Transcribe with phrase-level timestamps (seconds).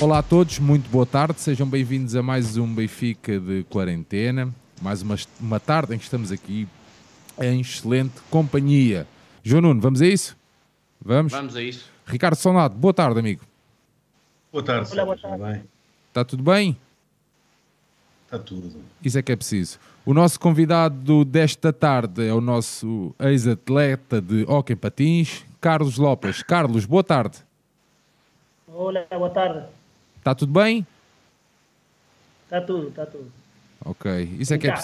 [0.00, 4.48] Olá a todos, muito boa tarde, sejam bem-vindos a mais um Benfica de quarentena,
[4.80, 6.68] mais uma, uma tarde em que estamos aqui
[7.36, 9.08] em excelente companhia.
[9.42, 10.36] João Nuno, vamos a isso?
[11.04, 11.32] Vamos?
[11.32, 11.90] Vamos a isso.
[12.06, 13.42] Ricardo Sonado, boa tarde, amigo.
[14.52, 15.36] Boa tarde, Olá, boa tarde.
[15.36, 15.64] Tudo bem?
[16.08, 16.76] Está tudo bem?
[18.26, 18.80] Está tudo.
[19.04, 19.80] Isso é que é preciso.
[20.06, 26.40] O nosso convidado desta tarde é o nosso ex-atleta de hóquei patins, Carlos Lopes.
[26.44, 27.38] Carlos, boa tarde.
[28.68, 29.77] Hola, boa tarde.
[30.18, 30.86] Está tudo bem?
[32.44, 33.30] Está tudo, está tudo.
[33.84, 34.74] Ok, isso é que é,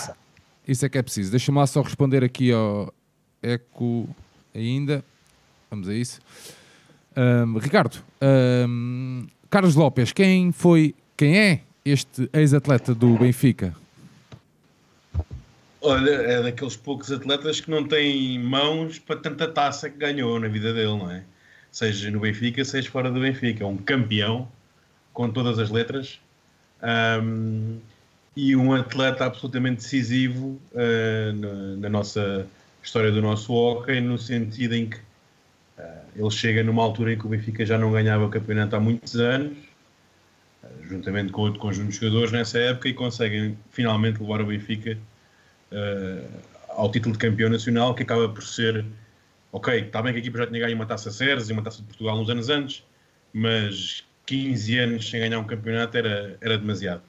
[0.66, 1.30] isso é que é preciso.
[1.30, 2.92] Deixa-me lá só responder aqui ao
[3.42, 4.08] eco
[4.54, 5.04] ainda.
[5.70, 6.20] Vamos a isso.
[7.16, 13.74] Ahm, Ricardo, ahm, Carlos Lopes, quem foi, quem é este ex-atleta do Benfica?
[15.80, 20.48] Olha, é daqueles poucos atletas que não têm mãos para tanta taça que ganhou na
[20.48, 21.22] vida dele, não é?
[21.70, 23.64] Seja no Benfica, seja fora do Benfica.
[23.64, 24.48] É um campeão,
[25.14, 26.20] com todas as letras.
[26.82, 27.78] Ahm,
[28.36, 32.46] e um atleta absolutamente decisivo ah, na, na nossa
[32.82, 34.98] história do nosso hockey, no sentido em que
[35.78, 38.80] ah, ele chega numa altura em que o Benfica já não ganhava o campeonato há
[38.80, 39.56] muitos anos,
[40.62, 44.98] ah, juntamente com outro conjunto de jogadores nessa época, e conseguem finalmente levar o Benfica
[46.68, 48.84] ao título de campeão nacional, que acaba por ser
[49.50, 51.78] ok, está bem que a equipa já tinha ganho uma taça Ceres e uma taça
[51.78, 52.84] de Portugal uns anos antes,
[53.32, 57.02] mas 15 anos sem ganhar um campeonato era, era demasiado.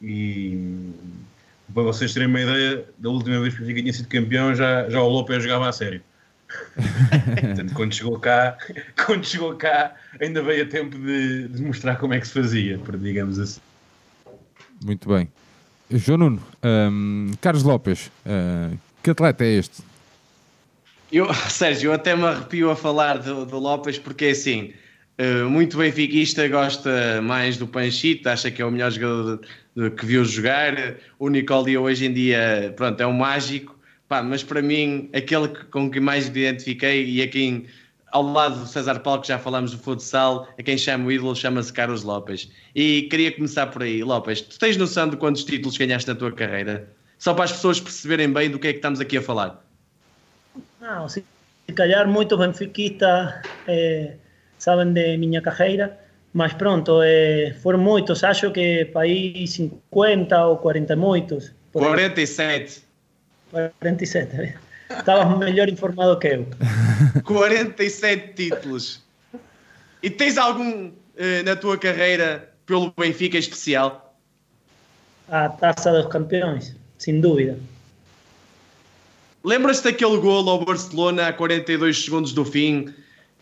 [0.00, 0.92] E
[1.72, 4.88] para vocês terem uma ideia, da última vez que o Benfica tinha sido campeão, já,
[4.90, 6.02] já o Lopes jogava a sério.
[7.40, 8.58] Portanto, quando chegou cá,
[9.06, 12.78] quando chegou cá, ainda veio a tempo de, de mostrar como é que se fazia,
[12.78, 13.60] por digamos assim.
[14.84, 15.28] Muito bem.
[15.90, 18.70] João Nuno, ahm, Carlos Lopes, ah,
[19.02, 19.82] que atleta é este?
[21.10, 24.76] Eu, Sérgio, eu até me arrepio a falar do, do Lopes porque assim, eh,
[25.48, 30.06] muito benfiquista, gosta mais do Panchito, acha que é o melhor jogador de- de- que
[30.06, 30.96] viu jogar.
[31.18, 33.78] O Nicole hoje em dia, pronto, é um mágico,
[34.08, 37.66] pá, mas para mim, aquele que- com quem mais me identifiquei e a quem,
[38.10, 41.36] ao lado do César Paulo, que já falámos do futsal, a quem chama o ídolo,
[41.36, 42.50] chama-se Carlos Lopes.
[42.74, 44.02] E queria começar por aí.
[44.02, 46.92] Lopes, tu tens noção de quantos títulos ganhaste na tua carreira?
[47.18, 49.64] Só para as pessoas perceberem bem do que é que estamos aqui a falar.
[50.80, 51.24] Não, se
[51.74, 53.34] calhar muitos benfiquistas
[53.68, 54.16] eh,
[54.62, 55.98] sabem de minha carreira,
[56.32, 61.52] mas pronto, eh, foram muitos, acho que para aí 50 ou 40 e muitos.
[61.72, 62.84] Por aí, 47.
[63.50, 64.54] 47, eh.
[64.88, 66.46] estavas melhor informado que eu.
[67.26, 69.02] 47 títulos.
[70.00, 74.16] E tens algum eh, na tua carreira pelo Benfica especial?
[75.28, 77.58] A taça dos campeões, sem dúvida.
[79.42, 82.94] Lembras-te daquele golo ao Barcelona a 42 segundos do fim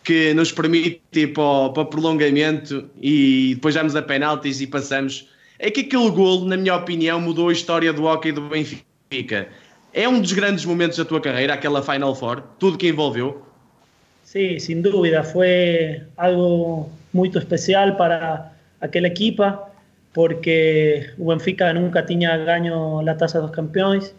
[0.02, 4.66] que nos permite ir para o, para o prolongamento e depois damos a penaltis e
[4.66, 5.28] passamos?
[5.58, 9.48] É que aquele golo, na minha opinião, mudou a história do hockey do Benfica.
[9.92, 13.42] É um dos grandes momentos da tua carreira, aquela Final Four, tudo que envolveu.
[14.24, 19.42] Sí, sin duda, fue algo muy especial para aquel equipo
[20.12, 24.14] porque o Benfica nunca tinha ganho a Taça dos Campeões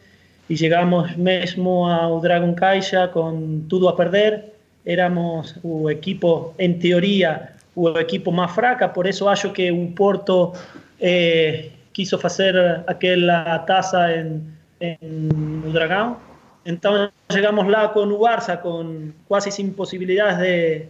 [0.50, 4.52] e chegamos mesmo ao Dragon Caixa com tudo a perder.
[4.86, 10.53] Éramos o equipo, em teoria, o equipo mais fraca, por isso acho que o Porto
[11.00, 12.56] eh, quiso fazer
[12.88, 14.42] aquela taça em,
[14.80, 16.18] em Dragão
[16.66, 20.86] Então llegamos lá con o Barça con quase sin posibilidades de,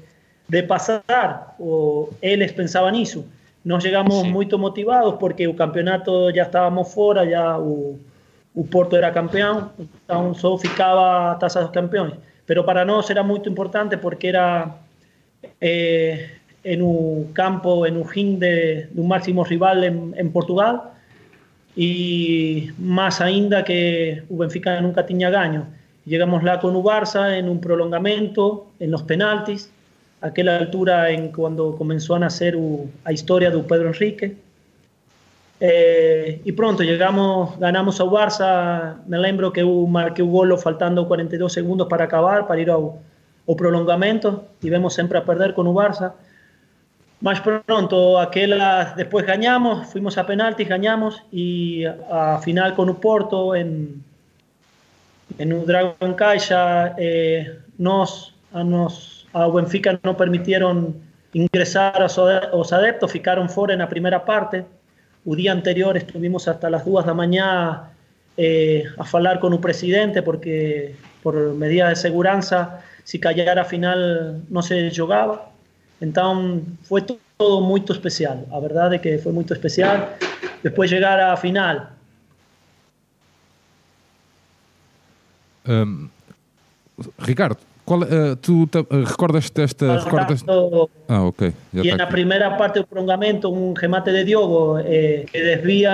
[0.48, 3.24] de pasar, o eles pensaban nisso.
[3.64, 4.30] Nós chegamos Sí.
[4.30, 8.00] muito motivados porque o campeonato já estávamos fora, já o,
[8.56, 12.16] o Porto era campeão, então só ficava a Taça dos Campeões.
[12.52, 14.76] Pero para nós era muito importante porque era
[15.62, 16.36] eh,
[16.66, 20.92] en un campo, en un ring de, de un máximo rival en, en Portugal
[21.80, 25.64] e máis ainda que o Benfica nunca tiña gaño.
[26.04, 29.72] Llegamos lá con o Barça en un prolongamento, en los penaltis,
[30.20, 34.36] aquela altura en cuando comenzó a nacer o, a historia do Pedro Enrique.
[35.64, 38.96] Eh, y pronto llegamos, ganamos a Barça.
[39.06, 43.56] Me lembro que marqué un gol faltando 42 segundos para acabar, para ir a o
[43.56, 44.46] prolongamento.
[44.62, 46.14] Y vemos siempre a perder con Barça.
[47.22, 53.54] Más pronto, aquella, ah, después ganamos, fuimos a penaltis, ganamos y a, final con Porto
[53.54, 54.04] en,
[55.38, 60.96] en un Dragon Caixa eh, nos, a, nos, a Benfica no permitieron
[61.34, 64.66] ingresar a sus adeptos, ficaron fuera en la primera parte.
[65.26, 67.90] O dia anterior estuvimos hasta las duas da manhã
[68.38, 74.00] eh, a falar com o presidente porque por medidas de segurança, se calhar a final
[74.50, 75.52] não se jogava.
[76.02, 78.48] Então foi todo muito especial.
[78.52, 80.18] A verdade é que foi muito especial.
[80.64, 81.92] Depois chegar à final.
[85.68, 86.10] Um,
[87.20, 87.58] Ricardo,
[87.92, 90.00] qual, uh, tu uh, recordas desta.
[90.00, 90.46] Recordas...
[91.10, 91.52] Ah, ok.
[91.74, 95.94] Já e na primeira parte do prolongamento, um remate de Diogo eh, que desvia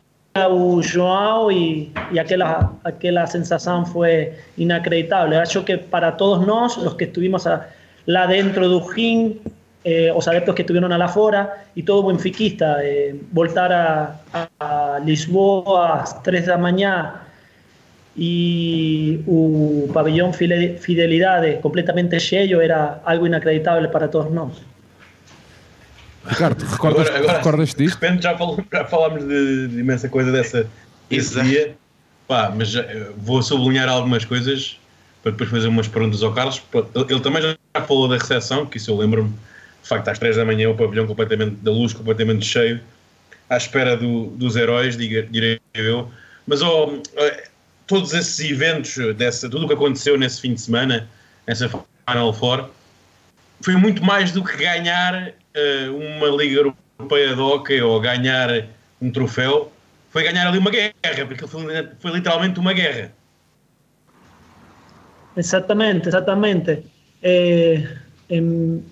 [0.51, 5.41] o João e, e aquela, aquela sensação foi inacreditável.
[5.41, 7.65] Acho que para todos nós, os que estuvimos a,
[8.05, 9.41] lá dentro do ring,
[9.83, 14.19] eh, os adeptos que estuvieron a la fora y todo benfiquista, eh, voltar a,
[14.59, 17.25] a, Lisboa às 3 da manhã
[18.17, 24.53] e o pavilhão Fidelidade completamente cheio era algo inacreditável para todos nós.
[26.25, 27.99] Ricardo, recordas, agora, agora, recordas disto?
[27.99, 28.35] De repente já,
[28.73, 30.67] já falámos de, de, imensa coisa dessa,
[31.09, 31.75] desse dia,
[32.27, 32.83] Pá, mas já,
[33.15, 34.77] vou sublinhar algumas coisas
[35.21, 36.61] para depois fazer umas perguntas ao Carlos.
[37.09, 37.55] Ele também já
[37.85, 41.07] falou da recepção, que isso eu lembro-me, de facto, às três da manhã, o pavilhão
[41.07, 42.81] completamente da luz, completamente cheio,
[43.49, 46.11] à espera do, dos heróis, direi eu.
[46.45, 47.01] Mas oh,
[47.87, 51.07] todos esses eventos, dessa, tudo o que aconteceu nesse fim de semana,
[51.47, 52.69] nessa Final Four,
[53.61, 58.49] foi muito mais do que ganhar uh, uma Liga Europeia de Hockey ou ganhar
[59.01, 59.71] um troféu,
[60.11, 61.63] foi ganhar ali uma guerra, porque foi,
[61.99, 63.11] foi literalmente uma guerra.
[65.35, 66.83] Exatamente, exatamente.
[67.21, 67.83] Eh,
[68.29, 68.83] en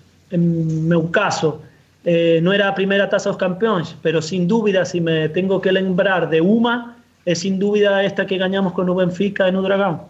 [0.88, 1.62] meu caso,
[2.04, 5.72] eh, no era a primeira taza dos campeões, pero sin dúvida, si me tengo que
[5.72, 6.95] lembrar de uma,
[7.26, 10.08] es sin dúvida esta que ganhamos con o Benfica en o Dragão.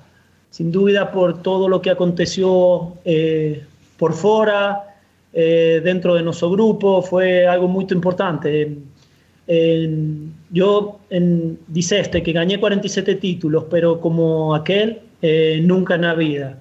[0.49, 3.63] Sin dúvida por todo lo que aconteció eh,
[3.97, 4.95] por fora,
[5.33, 8.77] eh, dentro de nuestro grupo, fue algo muy importante.
[9.47, 16.13] En, yo en, diceste que gané 47 títulos, pero como aquel, eh, nunca en la
[16.13, 16.57] vida.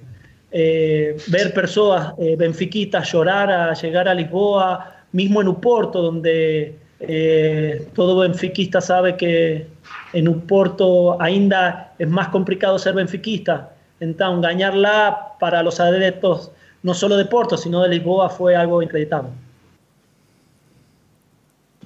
[0.52, 8.18] Ver personas eh, benfiquitas llorar a llegar a Lisboa, mismo en Uporto, donde eh, todo
[8.18, 9.66] benfiquista sabe que
[10.12, 13.70] en Uporto ainda es más complicado ser benfiquista.
[14.00, 16.50] Entonces, ganarla para los adeptos
[16.82, 18.82] no solo de Porto, sino de Lisboa fue algo.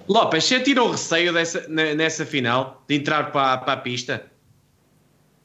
[0.08, 4.22] López, você tirou receio dessa, nessa final de entrar para, para a pista?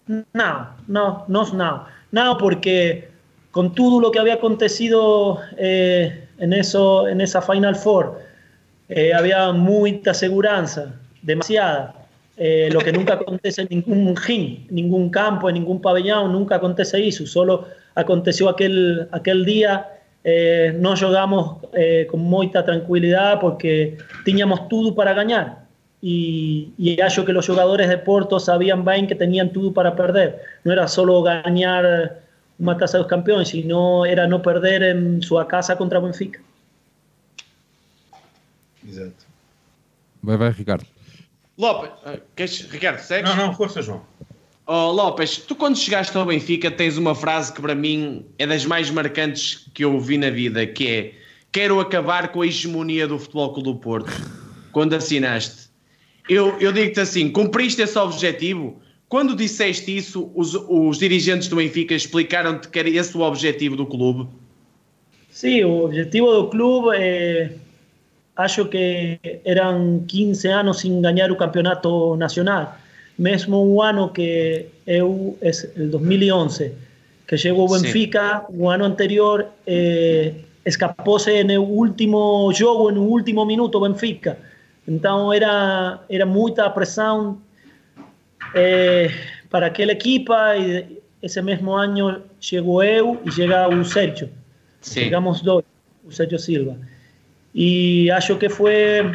[0.08, 1.86] Não, não, nós não.
[2.12, 3.10] Não, porque
[3.52, 8.20] con todo lo que había acontecido eh, en, eso, en esa Final Four,
[8.96, 11.96] eh, había mucha seguridad, demasiada.
[12.38, 17.08] Eh, lo que nunca acontece en ningún ring, ningún campo, en ningún pabellón, nunca acontece
[17.08, 17.26] eso.
[17.26, 19.90] Solo aconteció aquel, aquel día.
[20.80, 21.58] no jugamos
[22.10, 25.64] con mucha tranquilidad porque teníamos todo para ganar.
[26.02, 30.40] Y, y que los jugadores de Porto sabían bien que tenían todo para perder.
[30.64, 32.24] No era solo ganar
[32.60, 36.40] uma taça dos campeões, e não era não perder em sua casa contra Benfica.
[38.88, 39.26] Exato.
[40.22, 40.86] Vai, vai, Ricardo.
[41.58, 43.30] Lopes, uh, queres, Ricardo, segues?
[43.30, 44.02] Não, não, força, João.
[44.66, 48.66] Oh, Lopes, tu quando chegaste ao Benfica tens uma frase que para mim é das
[48.66, 51.14] mais marcantes que eu vi na vida, que é
[51.52, 54.12] quero acabar com a hegemonia do Futebol Clube do Porto.
[54.72, 55.70] Quando assinaste.
[56.30, 58.82] Eu, eu digo-te assim, cumpriste esse objetivo?
[59.10, 63.86] Quando disseste isso, os, os dirigentes do Benfica explicaram-te que era esse o objetivo do
[63.86, 64.28] clube?
[65.30, 67.54] Sim, o objetivo do clube é,
[68.36, 72.78] acho que eram 15 anos sem ganhar o campeonato nacional.
[73.18, 76.74] Mesmo um ano que eu, é 2011,
[77.28, 78.58] que chegou o Benfica, Sim.
[78.58, 80.34] o ano anterior eh,
[80.66, 84.38] escapou-se no último jogo, no último minuto, o Benfica.
[84.88, 87.38] Então era, era muita pressão
[88.56, 89.12] eh,
[89.50, 94.30] para aquela equipa e esse mesmo ano chegou eu e chega o Sérgio.
[94.82, 95.02] Sim.
[95.02, 95.64] Chegamos dois,
[96.04, 96.78] o Sérgio Silva.
[97.54, 99.12] E acho que foi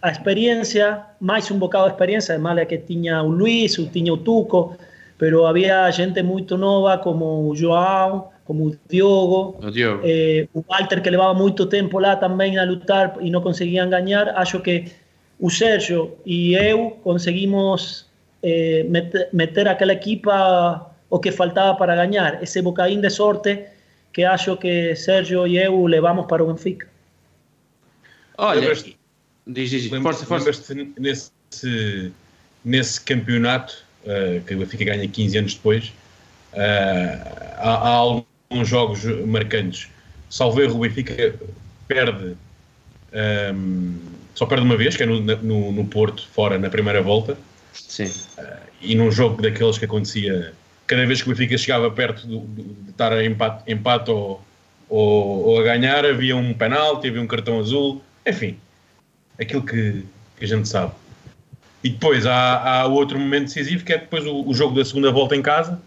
[0.00, 4.76] a experiência, mais um bocado de experiência, además que tinha o Luís, tinha o Tuco,
[5.18, 10.00] pero havia gente muito nova como o João, como o Diogo, o, Diogo.
[10.04, 14.30] Eh, o Walter que levava muito tempo lá também a lutar e não conseguiam ganhar.
[14.36, 14.86] Acho que
[15.38, 18.06] o Sérgio e eu conseguimos
[18.42, 23.66] eh, meter, meter aquela equipa o que faltaba para ganar, ese bocadín de sorte
[24.12, 26.91] que acho que Sérgio e eu levamos para o Benfica.
[28.38, 28.74] Olha,
[29.46, 30.74] diz, diz, força, força.
[30.98, 32.12] Nesse,
[32.64, 35.92] nesse campeonato, uh, que o Benfica ganha 15 anos depois,
[36.52, 36.58] uh,
[37.58, 39.88] há, há, alguns jogos marcantes.
[40.30, 41.34] Salvo erro, o Benfica
[41.86, 42.36] perde, um,
[43.12, 43.94] ehm,
[44.34, 47.36] só perde uma vez, que é no, no, no Porto, fora, na primeira volta.
[47.74, 48.10] Sim.
[48.38, 50.54] Uh, e num jogo daqueles que acontecia
[50.86, 54.42] cada vez que o Benfica chegava perto de, de, estar em empate, empate ou,
[54.88, 58.56] ou, ou a ganhar havia um penalti, havia um cartão azul, enfim,
[59.40, 60.04] aquilo que,
[60.36, 60.92] que a gente sabe.
[61.84, 65.10] E depois há, há outro momento decisivo que é depois o, o jogo da segunda
[65.10, 65.80] volta em casa,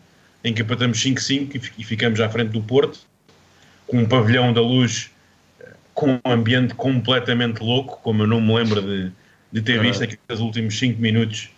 [0.43, 2.99] em que empatamos 5-5 e, ficamos à frente do Porto,
[3.87, 5.09] com um pavilhão da luz
[5.59, 9.11] eh, com um ambiente completamente louco, como eu não me lembro de,
[9.51, 11.49] de ter visto aqueles últimos 5 minutos.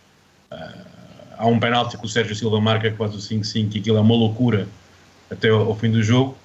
[0.51, 0.87] Uh,
[1.37, 4.01] há um penalti que o Sérgio Silva marca que faz o 5-5 e aquilo é
[4.01, 4.67] uma loucura
[5.29, 6.37] até ao, ao, fim do jogo.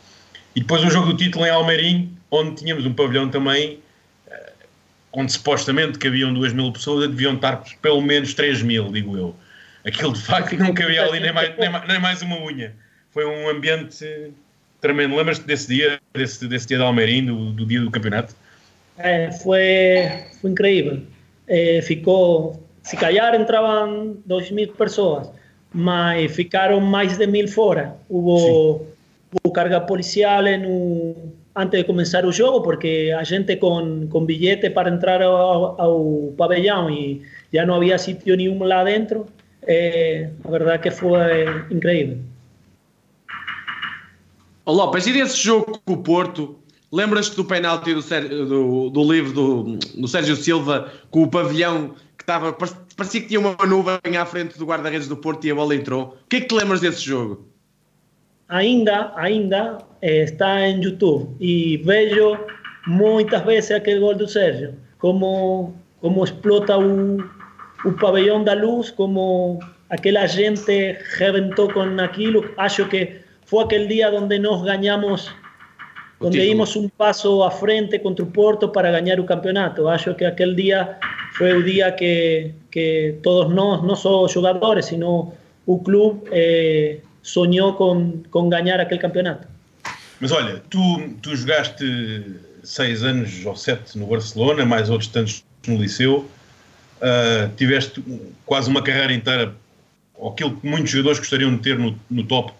[0.56, 3.78] E depois o jogo do título em Almeirim, onde tínhamos um pavilhão também
[5.12, 9.34] onde supostamente cabiam 2 mil pessoas, deviam estar pelo menos 3 mil, digo eu.
[9.84, 12.74] Aquilo de facto não cabia ali nem mais, nem mais, nem mais uma unha.
[13.10, 14.32] Foi um ambiente
[14.80, 15.16] tremendo.
[15.16, 18.34] Lembras-te desse dia, desse, desse dia de Almeirim, do, do dia do campeonato?
[18.98, 21.02] É, foi, foi incrível.
[21.48, 25.28] É, ficou, se calhar entravam 2 mil pessoas,
[25.72, 27.96] mas ficaram mais de mil fora.
[28.08, 28.86] Houve,
[29.42, 31.16] houve carga policial no,
[31.54, 36.34] antes de começar o jogo, porque a gente com, com bilhete para entrar ao, ao
[36.36, 39.26] pavilhão e já não havia sítio nenhum lá dentro,
[39.62, 42.18] é, a verdade que foi incrível.
[44.64, 46.58] Oh, Lopes, e desse jogo com o Porto,
[46.90, 48.00] lembras-te do penalti do,
[48.46, 53.40] do, do livro do, do Sérgio Silva com o pavilhão que estava, parecia que tinha
[53.40, 56.16] uma nuvem à frente do guarda-redes do Porto e a bola entrou.
[56.24, 57.48] O que é que te lembras desse jogo?
[58.48, 62.36] Ainda, ainda eh, está em YouTube e vejo
[62.86, 67.18] muitas vezes aquele gol do Sérgio, como, como explota o,
[67.84, 72.44] o pavilhão da luz, como aquela gente reventou com aquilo.
[72.56, 75.30] Acho que fue aquel día donde nos ganamos,
[76.20, 79.88] donde dimos un paso a frente contra el Porto para ganar el campeonato.
[79.88, 80.98] Acho que aquel día
[81.34, 85.32] fue el día que, que todos nós, não só jogadores, sino
[85.66, 89.46] o clube eh, sonhou com, com ganhar aquele campeonato.
[90.22, 91.84] Mas olha, tu, tu jogaste
[92.62, 98.00] seis anos ou sete no Barcelona, mais outros tantos no Liceu, uh, tiveste
[98.46, 99.52] quase uma carreira inteira,
[100.24, 102.52] aquilo que muitos jogadores gostariam de ter no, no top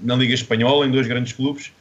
[0.00, 1.72] na Liga Espanhola, em dois grandes clubes,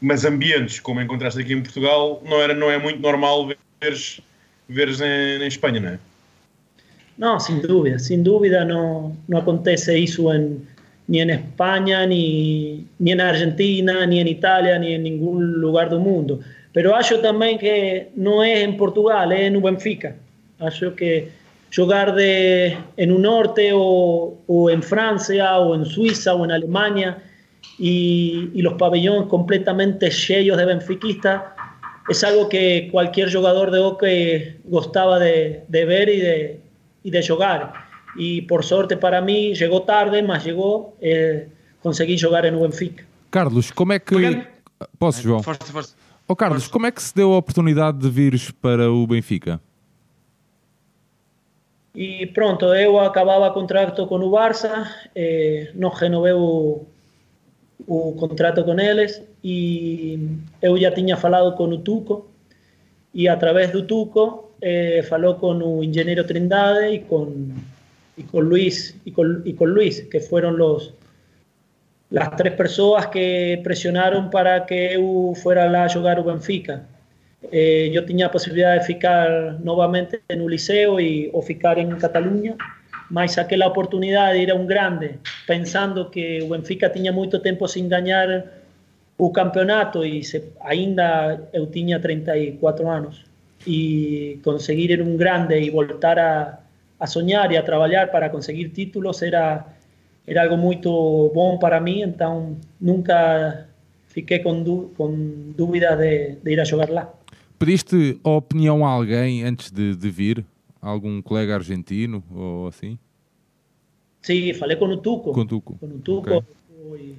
[0.00, 4.22] mas ambientes como encontraste aqui em Portugal não, era, não é muito normal veres,
[4.66, 5.98] veres em, em Espanha, não é?
[7.18, 10.66] Não, sem dúvida, sem dúvida não, não acontece isso em,
[11.10, 15.98] nem em Espanha, nem, nem na Argentina, nem em Itália, nem em nenhum lugar do
[15.98, 16.40] mundo.
[16.72, 20.16] Pero acho também que não é em Portugal, é no Benfica.
[20.60, 21.26] Acho que
[21.70, 27.18] jogar de, en un norte o, o en Francia o en Suiza o en Alemania
[27.78, 31.42] y, y los pabellones completamente llenos de benfiquistas,
[32.08, 36.60] es algo que cualquier jugador de hockey gustaba de, de ver y de,
[37.02, 37.89] y de jugar.
[38.16, 41.48] Y por suerte para mí llegó tarde, mas llegó, eh,
[41.82, 43.04] consegui jogar no Benfica.
[43.30, 44.42] Carlos, como é que.
[44.98, 45.42] Posso, João?
[45.42, 45.94] Força, força.
[46.26, 49.60] Oh, Carlos, como é que se deu a oportunidade de vires para o Benfica?
[51.94, 56.86] E pronto, eu acabava contrato com o Barça, eh, não renoveu
[57.86, 62.30] o contrato con eles e eu já tinha falado con o Tuco
[63.12, 67.58] e a través do Tuco eh, falou con o engenheiro Trindade e con,
[68.20, 70.92] e con Luis e con, e con Luis que foron los
[72.10, 76.82] las tres persoas que presionaron para que eu fuera lá a jogar o Benfica.
[77.52, 82.56] Eh, eu tinha a de ficar novamente no Liceo e, ou ficar em Catalunha
[83.10, 87.66] mas aquela oportunidade de ir a um grande, pensando que o Benfica tinha muito tempo
[87.66, 88.44] sem ganhar
[89.18, 93.24] o campeonato e se, ainda eu tinha 34 anos
[93.66, 96.60] e conseguir ir um grande e voltar a,
[97.00, 99.66] a sonhar e a trabalhar para conseguir títulos era
[100.26, 103.66] era algo muito bom para mim, então nunca
[104.06, 104.62] fiquei com,
[104.96, 107.12] com dúvida de, de, ir a jogar lá.
[107.58, 110.44] Pediste a opinião a alguém antes de, de vir?
[110.80, 112.98] algum colega argentino ou assim?
[114.22, 115.32] Sim, falei com o Tuco.
[115.32, 115.76] Com o Tuco.
[115.78, 116.36] Com o Tuco.
[116.36, 116.42] Okay.
[116.82, 117.14] Foi,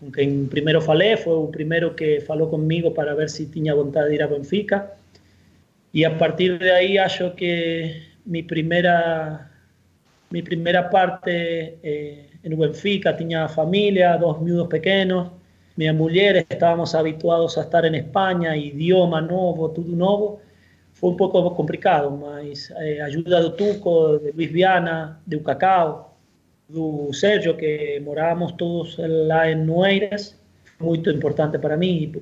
[0.00, 4.08] com quem primeiro falei, foi o primeiro que falou comigo para ver se tinha vontade
[4.10, 4.90] de ir a Benfica.
[5.92, 9.50] E a partir de aí acho que mi primera,
[10.30, 15.30] mi primera parte eh, en Benfica, tenía familia, dos miudos pequeños,
[15.76, 20.40] mi mujer, estábamos habituados a estar en España, idioma novo, todo novo,
[20.92, 26.14] fue un poco complicado, mas eh, ayuda do Tuco, de Luis Viana, de Cacao,
[26.68, 30.40] do Sergio, que morábamos todos lá en Nueiras,
[30.78, 32.12] muy importante para mí,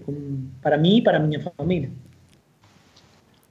[0.63, 1.91] para mí y para mi familia.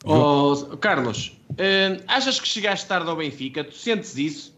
[0.04, 3.64] Oh, Carlos, eh, achas que chegaste tarde ao Benfica?
[3.64, 4.54] Tu sentes isso?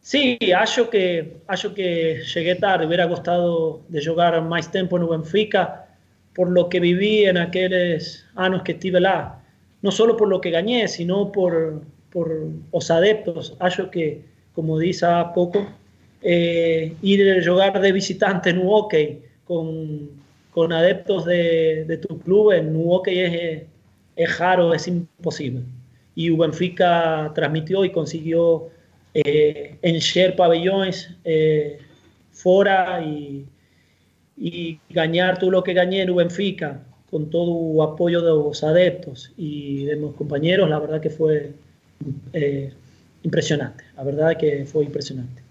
[0.00, 5.86] Sí, acho que, acho que llegué tarde, hubiera gustado de jugar más tiempo en Benfica
[6.34, 9.40] por lo que viví en aquellos años que estuve lá.
[9.82, 12.28] No solo por lo que gané, sino por, por
[12.72, 13.54] los adeptos.
[13.60, 15.66] Acho que, como dice há pouco,
[16.22, 20.10] eh, ir a jugar de visitante no hockey con,
[20.50, 23.62] con adeptos de, de tu club en hockey es,
[24.16, 25.62] es raro, es imposible.
[26.14, 28.68] Y Benfica transmitió y consiguió
[29.14, 31.78] eh, encher pabellones eh,
[32.32, 33.46] fora y,
[34.36, 39.32] y ganar todo lo que gané en Benfica con todo el apoyo de los adeptos
[39.36, 41.52] y de mis compañeros, la verdad que fue
[42.32, 42.72] eh,
[43.22, 43.84] impressionante.
[43.96, 45.42] A verdade é que foi impressionante.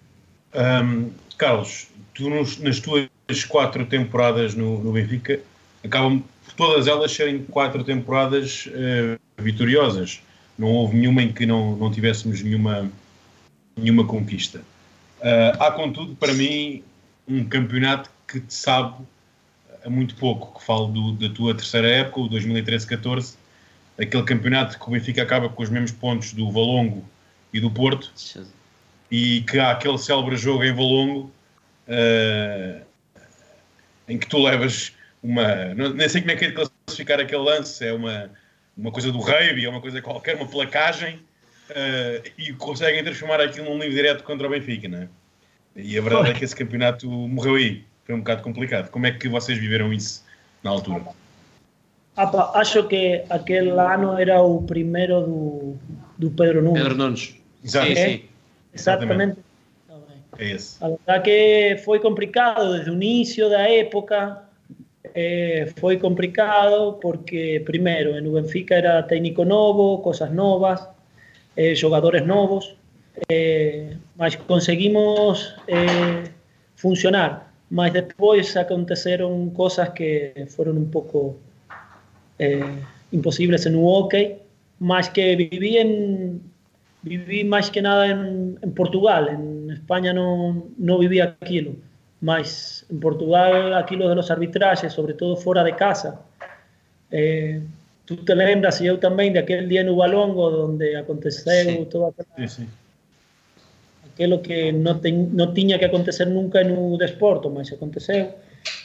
[0.55, 3.07] Um, Carlos, tu nos, nas tuas
[3.45, 5.39] quatro temporadas no, no, Benfica
[5.83, 10.21] acabam por todas elas serem quatro temporadas uh, vitoriosas.
[10.57, 12.91] Não houve nenhuma em que não, não tivéssemos nenhuma,
[13.77, 14.59] nenhuma conquista.
[15.19, 16.83] Uh, há, contudo, para mim,
[17.27, 18.95] um campeonato que te sabe
[19.87, 23.35] muito pouco, que falo do, da tua terceira época, o 2013-14,
[23.99, 27.03] aquele campeonato que o Benfica acaba com os mesmos pontos do Valongo
[27.53, 28.11] e do Porto,
[29.11, 31.31] e que há aquele célebre jogo em Valongo
[31.87, 32.88] uh,
[34.09, 34.91] em que tu levas
[35.23, 35.73] uma.
[35.75, 38.29] Não, nem sei como é que é de classificar aquele lance, é uma,
[38.75, 41.15] uma coisa do rugby, é uma coisa qualquer, uma placagem,
[41.69, 45.07] uh, e conseguem transformar aquilo num livro direto contra o Benfica, não é?
[45.75, 48.89] E a verdade é que esse campeonato morreu aí, foi um bocado complicado.
[48.89, 50.25] Como é que vocês viveram isso
[50.63, 51.03] na altura?
[52.55, 55.75] acho que aquele ano era o primeiro do,
[56.17, 56.81] do Pedro Nunes.
[56.81, 57.35] Pedro Nunes.
[57.63, 57.87] Exato.
[57.87, 58.23] Sim, sim.
[58.73, 59.39] Exatamente.
[59.39, 59.48] É
[60.39, 60.83] esse.
[60.83, 64.43] A verdade que foi complicado desde o início da época.
[65.15, 70.87] Eh, complicado porque, primeiro, no Benfica era técnico novo, coisas novas,
[71.57, 72.75] eh, jogadores novos,
[73.27, 76.29] eh, mas conseguimos eh,
[76.75, 77.51] funcionar.
[77.71, 81.37] Mas depois aconteceram coisas que foram um pouco
[82.37, 82.77] eh,
[83.11, 84.37] imposibles en un hockey,
[84.79, 86.41] más que viví en
[87.03, 91.71] viví más que nada en, en Portugal, en España no, no viví aquilo,
[92.21, 96.21] más en Portugal aquilo de los arbitrajes, sobre todo fuera de casa.
[97.11, 97.61] Eh,
[98.05, 101.87] tú te lembras, y yo también, de aquel día en Ubalongo, donde aconteceu sí.
[101.89, 102.69] todo aquela, Sí, sí.
[104.13, 108.35] aquilo que no, ten, no tiña que acontecer nunca en un desporto, mas aconteceu.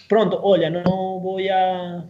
[0.09, 2.05] Pronto, olha, no voy a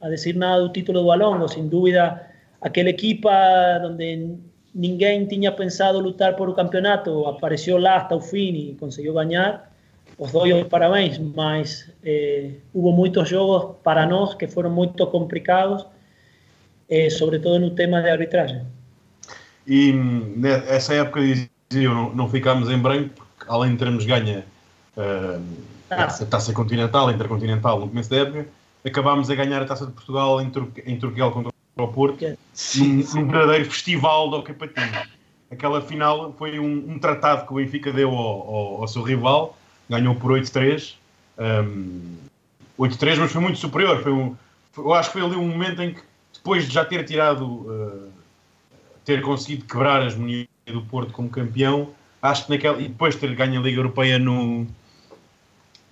[0.00, 4.36] a decir nada do título do Alongo, sin dúvida aquel equipa donde
[4.74, 9.70] ninguém tinha pensado lutar por o campeonato, apareceu lá hasta o fim e conseguiu ganhar,
[10.18, 15.86] os dou os parabéns, mas eh, houve muitos jogos para nós que foram muito complicados,
[16.88, 18.62] eh, sobretudo no tema de arbitragem.
[19.66, 24.44] E nessa época dizia, não, não ficámos em branco, além de termos ganha
[24.96, 25.42] uh,
[25.88, 26.24] Taça.
[26.24, 28.46] a taça continental, intercontinental no começo da época,
[28.84, 31.52] acabámos a ganhar a Taça de Portugal em, Tur em Turquia contra
[31.82, 32.24] o Porto,
[32.76, 35.06] num, num verdadeiro festival do Capatinho.
[35.50, 39.56] Aquela final foi um, um, tratado que o Benfica deu ao, ao, ao seu rival,
[39.88, 40.94] ganhou por 8-3.
[41.38, 42.16] Um,
[42.78, 44.02] 8-3, mas foi muito superior.
[44.02, 44.36] Foi um,
[44.72, 46.00] foi, eu acho que foi ali um momento em que,
[46.34, 48.12] depois de já ter tirado, uh,
[49.04, 53.20] ter conseguido quebrar a hegemonia do Porto como campeão, acho que naquela, e depois de
[53.20, 54.66] ter ganho a Liga Europeia no,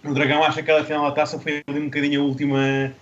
[0.06, 2.92] o Dragão acha que aquela final da taça foi ali um bocadinho a última,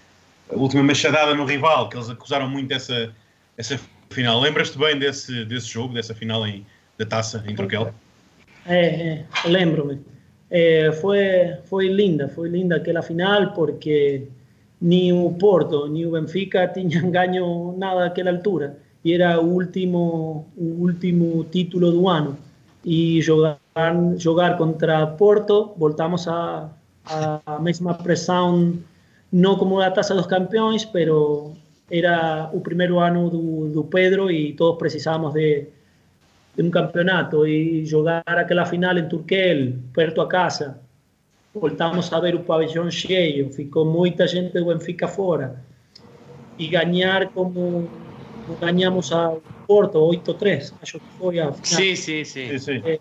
[0.51, 3.15] a última machadada no rival, que eles acusaram muito essa,
[3.57, 3.79] essa
[4.11, 4.41] final.
[4.41, 6.65] Lembras-te bem desse, desse jogo, dessa final em,
[6.99, 7.93] da taça em Troquel?
[8.67, 10.01] É, é lembro-me.
[10.51, 11.21] É, foi,
[11.65, 14.29] foi linda, foi linda aquela final porque
[14.81, 20.47] nem o Porto nem o Benfica tinham ganho nada àquela altura e era o último,
[20.57, 22.39] o último título do ano.
[22.85, 23.59] E jogar,
[24.17, 26.71] jogar contra Porto, voltamos a,
[27.05, 28.79] a mesma pressão,
[29.35, 31.55] não como a Taça dos Campeões, pero
[31.91, 35.67] era o primeiro ano do, do Pedro e todos precisávamos de,
[36.57, 40.79] de um campeonato e jogar aquela final em Turquel, perto a casa.
[41.53, 45.61] Voltamos a ver o pabellão cheio, ficou muita gente do Benfica fora.
[46.57, 47.91] E ganhar como
[48.61, 49.35] ganhamos a
[49.67, 51.65] Porto 8-3, acho que foi a final.
[51.65, 52.57] Sim, sim, sim.
[52.59, 52.83] sim.
[52.85, 53.01] É,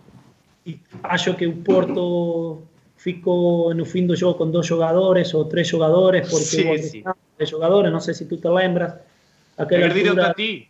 [0.66, 2.64] e acho que o Porto
[3.04, 7.04] ficou no fim do jogo com dois jogadores ou três jogadores, porque Sim, sim.
[7.38, 8.94] de jogadores, não sei se tu te lembras.
[9.58, 10.70] Aquela Perdido altura, a ti.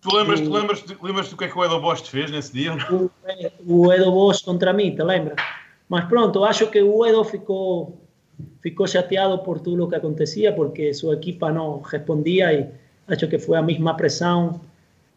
[0.00, 2.72] Tu lembras, tu lembras, lembras do que é que o Edo Bosch fez nesse dia?
[2.90, 3.10] o,
[3.66, 5.36] o Edo Bosch contra mim, te lembras?
[5.90, 8.00] Mas pronto, acho que o Edo ficou,
[8.62, 12.66] ficou chateado por tudo o que acontecia, porque sua equipa não respondia e
[13.08, 14.58] acho que foi a mesma pressão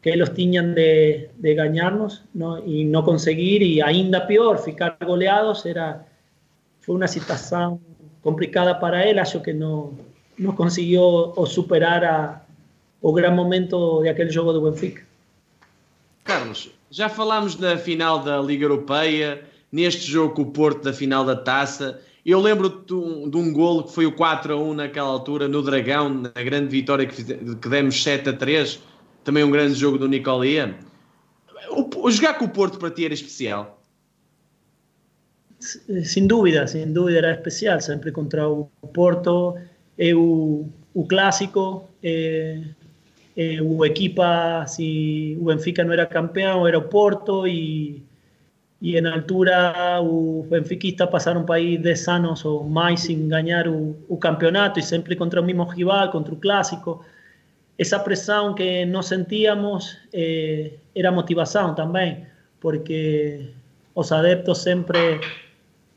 [0.01, 2.59] que ellos tenían de, de ganarnos ¿no?
[2.59, 6.06] y no conseguir y ainda peor, ficar goleados era
[6.87, 7.81] fue una situación
[8.23, 9.91] complicada para él, acho que no,
[10.37, 12.45] no consiguió o superar a,
[13.01, 15.05] o gran momento de aquele jogo do Benfica.
[16.23, 21.25] Carlos, já falámos da final da Liga Europeia, neste jogo com o Porto da final
[21.25, 21.99] da Taça.
[22.25, 26.09] Eu lembro de um, golo que foi o 4 a 1 naquela altura no Dragão,
[26.09, 28.79] na grande vitória que, que demos 7 a 3,
[29.25, 30.77] também um grande jogo do Nicolia.
[31.69, 33.76] O, o jogar com o Porto para ti era especial?
[35.59, 39.55] Sin dúvida, sin dúvida era especial, siempre contra o Porto,
[39.97, 42.61] é o, o clássico, é,
[43.35, 43.77] é o
[45.45, 48.03] Benfica não era campeón era o Porto e,
[48.81, 54.17] e em altura o benfiquista passaram para aí 10 anos ou mais sem ganhar o,
[54.19, 57.03] campeonato y siempre contra o mesmo rival, contra o clássico.
[57.77, 62.27] Essa pressão que no sentíamos eh, era motivación también
[62.59, 63.51] porque
[63.95, 65.19] los adeptos siempre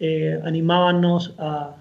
[0.00, 1.74] eh, animábamos a,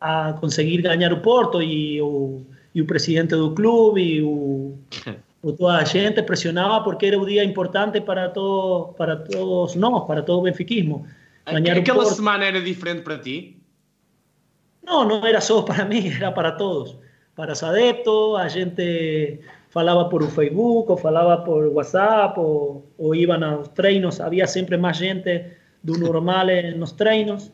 [0.00, 2.42] a conseguir ganhar o Porto e o,
[2.74, 4.76] e presidente do clube e o,
[5.42, 10.06] o toda a gente pressionava porque era o dia importante para todo, para todos nós,
[10.06, 11.06] para todo o benfiquismo.
[11.46, 13.56] Ganhar Aquela semana era diferente para ti?
[14.82, 16.96] Não, não era só para mim, era para todos.
[17.36, 23.68] Para os adeptos, gente falava por Facebook, ou falava por WhatsApp, ou, ou iam aos
[23.68, 27.50] treinos, havia sempre mais gente de normal en los treinos.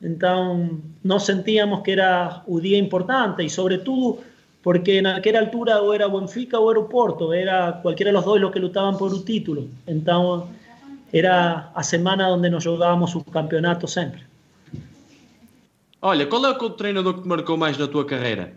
[0.00, 4.18] Entonces, no sentíamos que era un día importante y sobre todo
[4.62, 8.40] porque en aquella altura o era Benfica o era Porto, era cualquiera de los dos
[8.40, 9.64] los que lutaban por un título.
[9.86, 10.48] Entonces,
[11.12, 14.22] era a semana donde nos jogábamos un campeonato siempre.
[16.00, 18.52] Olha, qual é o treinador que te marcou mais na tua carreira?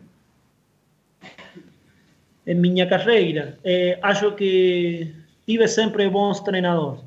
[2.45, 5.11] En minha carreira, eh, acho que
[5.45, 7.01] tive sempre bons treinadores,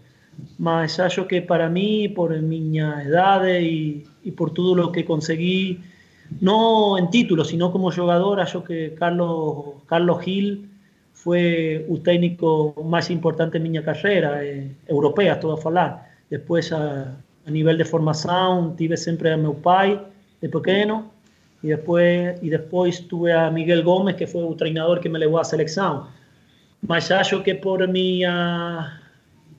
[0.59, 5.81] mas acho que para mí, por minha idade y, por todo lo que conseguí,
[6.41, 10.69] no en título, sino como jugador, yo que Carlos, Carlos Gil
[11.13, 16.11] fue un técnico más importante en mi carrera, eh, europea, todo a falar.
[16.29, 20.01] Después, a, nivel de formación, tuve siempre a meu pai,
[20.41, 21.11] de pequeño,
[21.63, 25.39] y después, y después tuve a Miguel Gómez, que fue un entrenador que me llevó
[25.39, 26.05] a selección.
[26.87, 28.23] Mas acho que por mi,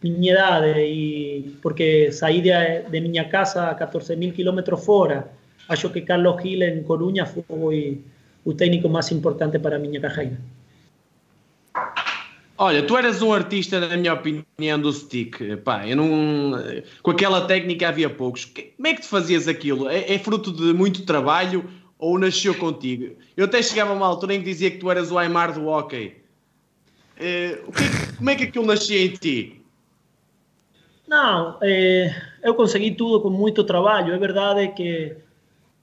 [0.01, 5.31] mi edad, y porque salí de, de mi casa a 14.000 kilómetros fuera,
[5.67, 8.01] acho que Carlos Gil en Coruña foi
[8.43, 10.37] o técnico mais importante para a minha carreira.
[12.57, 15.57] Olha, tu eras um artista, na minha opinião, do stick.
[15.63, 16.53] Pá, eu não...
[17.01, 18.45] Com aquela técnica havia poucos.
[18.45, 19.89] Como é que tu fazias aquilo?
[19.89, 21.65] É, é fruto de muito trabalho
[21.99, 23.17] ou nasceu contigo?
[23.35, 25.67] Eu até chegava a uma altura em que dizia que tu eras o Aymar do
[25.67, 26.15] hockey.
[27.17, 27.59] É,
[28.17, 29.64] como é que aquilo nascia em ti?
[31.07, 32.13] Não, é,
[32.43, 34.13] eu consegui tudo com muito trabalho.
[34.13, 35.15] É verdade que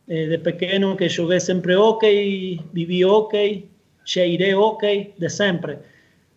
[0.09, 3.69] eh, de pequeno que joguei sempre hockey, vivi hockey,
[4.05, 5.79] cheirei hockey de sempre.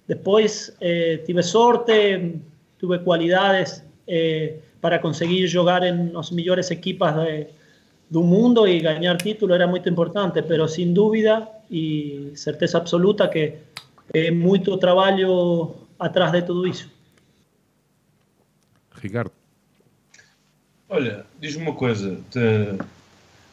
[0.07, 2.39] Depois eh, tive sorte,
[2.77, 7.47] tuve qualidades eh, para conseguir jogar em as melhores equipas de,
[8.09, 13.53] do mundo e ganhar título era muito importante, pero sem dúvida e certeza absoluta que
[14.13, 16.94] é muito trabalho atrás de tudo isso.
[19.05, 19.31] Ricardo.
[20.87, 22.39] Olha, diz-me uma coisa, te,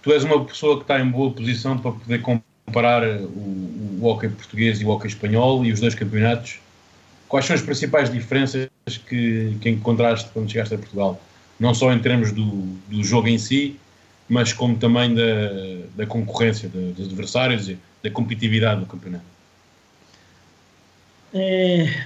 [0.03, 4.29] tu és uma pessoa que está em boa posição para poder comparar o, o hockey
[4.29, 6.59] português e o hockey espanhol e os dois campeonatos.
[7.29, 8.69] Quais são as principais diferenças
[9.09, 11.21] que, que encontraste quando chegaste a Portugal?
[11.59, 12.45] Não só em termos do,
[12.89, 13.79] do jogo em si,
[14.29, 15.23] mas como também da,
[15.97, 19.25] da concorrência de, dos adversários e da competitividade do campeonato.
[21.33, 22.05] É,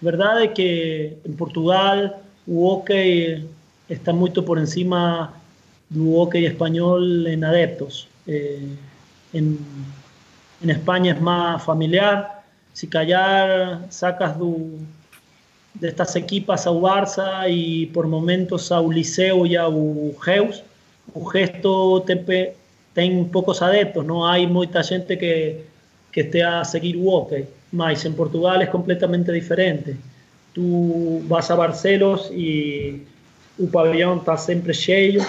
[0.00, 3.46] verdade é que em Portugal o hockey
[3.88, 5.32] está muito por encima
[5.88, 8.08] do hockey español en adeptos.
[8.26, 8.66] Eh,
[9.32, 9.58] en,
[10.68, 12.42] España es más familiar.
[12.72, 14.36] Si callar sacas
[15.74, 19.68] de estas equipas a Barça y por momentos a Liceo y a
[20.24, 20.62] Geus,
[21.14, 22.52] o gesto tem,
[22.92, 25.64] tem pocos adeptos, no hay mucha gente que,
[26.12, 27.46] que esté a seguir hockey.
[27.72, 29.96] Mas en Portugal es completamente diferente.
[30.52, 33.02] Tú vas a Barcelos y
[33.58, 35.22] el pabellón está siempre cheio,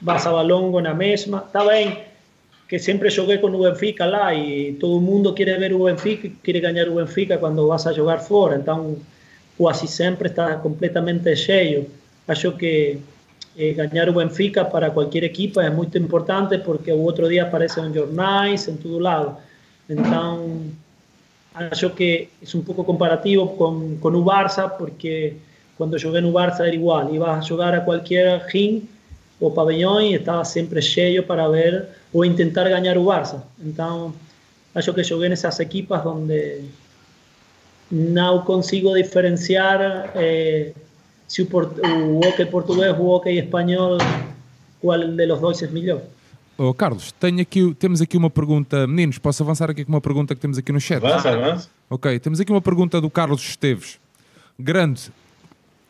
[0.00, 1.44] vas a Balongo na mesma.
[1.46, 1.98] Está bem
[2.68, 6.60] que sempre joguei com o Benfica lá e todo mundo quer ver o Benfica, quer
[6.60, 8.56] ganhar o Benfica quando vas a jogar fora.
[8.56, 8.96] Então,
[9.56, 11.86] quase sempre está completamente cheio.
[12.26, 12.98] Acho que
[13.56, 17.80] eh, ganhar o Benfica para qualquer equipa é muito importante porque o outro dia aparece
[17.80, 19.36] em jornais, em todo lado.
[19.88, 20.60] Então,
[21.56, 25.36] acho que es un poco comparativo con, con Barça, porque
[25.76, 28.82] cuando jugué en Barça era igual, ibas a jugar a cualquier gym
[29.40, 33.42] o pabellón y estaba siempre lleno para ver o intentar ganar o Barça.
[33.62, 34.20] Entonces,
[34.74, 36.64] acho que jugué en esas equipas donde
[37.90, 40.74] no consigo diferenciar eh,
[41.26, 43.98] si o hockey português o hockey espanhol,
[44.80, 46.02] qual de los dois é melhor.
[46.58, 48.86] Oh, Carlos, tenho aqui, temos aqui uma pergunta.
[48.86, 51.04] Meninos, posso avançar aqui com uma pergunta que temos aqui no chat?
[51.04, 51.68] Avança, avança.
[51.90, 54.00] Ok, temos aqui uma pergunta do Carlos Esteves.
[54.58, 55.10] Grande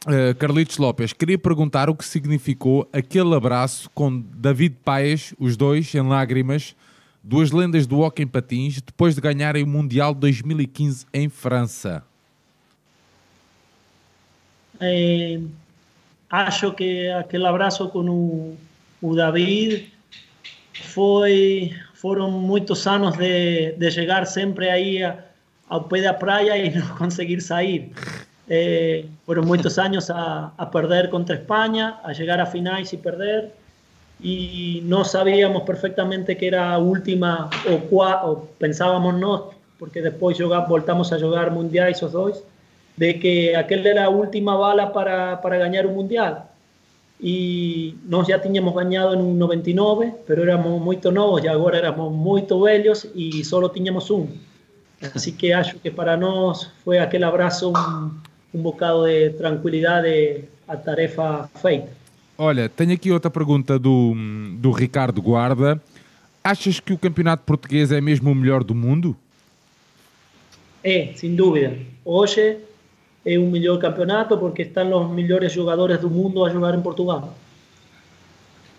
[0.07, 1.13] uh, Carlitos Lopes.
[1.13, 6.75] Queria perguntar o que significou aquele abraço com David Paes, os dois em lágrimas,
[7.23, 12.03] duas lendas do hockey em patins, depois de ganharem o Mundial 2015 em França.
[14.81, 15.41] Eh,
[16.29, 18.57] acho que aquele abraço com o,
[19.01, 19.96] o David
[20.83, 25.17] foi foram muitos anos de, de chegar sempre aí a,
[25.69, 27.91] ao pé da praia e não conseguir sair.
[28.49, 33.51] Eh, foram muitos anos a, a, perder contra Espanha, a chegar a finais e perder.
[34.21, 39.43] E nós sabíamos perfeitamente que era a última, ou, ou pensávamos nós,
[39.79, 42.43] porque depois jogar, voltamos a jogar mundiais os dois,
[42.97, 46.56] de que aquela era a última bala para, para ganhar o mundial
[47.19, 52.13] y nos ya teníamos ganado en un 99, pero éramos muy novos y ahora éramos
[52.13, 54.39] muy velhos y solo teníamos un.
[55.15, 58.11] Así que acho que para nós foi aquele abraço um,
[58.55, 61.89] um bocado de tranquilidade a tarefa feita.
[62.39, 64.15] Olha, tenho aqui outra pergunta do,
[64.59, 65.81] do Ricardo Guarda.
[66.43, 69.17] Achas que o campeonato português é mesmo o melhor do mundo?
[70.85, 71.77] É, sem dúvida.
[72.05, 72.59] Hoje
[73.27, 77.37] é o melhor campeonato porque estão os melhores jogadores do mundo a jogar em Portugal.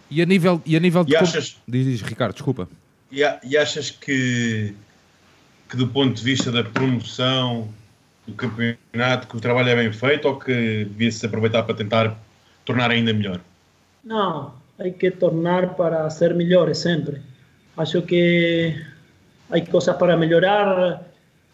[0.09, 1.11] E a nível, e a nível de.
[1.11, 2.69] E achas, diz, diz, Ricardo, desculpa.
[3.11, 4.73] E, e, achas que,
[5.69, 7.67] que, do ponto de vista da promoção
[8.25, 12.17] do campeonato, que o trabalho é bem feito ou que devia-se aproveitar para tentar
[12.63, 13.41] tornar ainda melhor?
[14.01, 17.21] Não, há que tornar para ser melhores sempre.
[17.75, 18.81] Acho que
[19.49, 21.06] há coisas para melhorar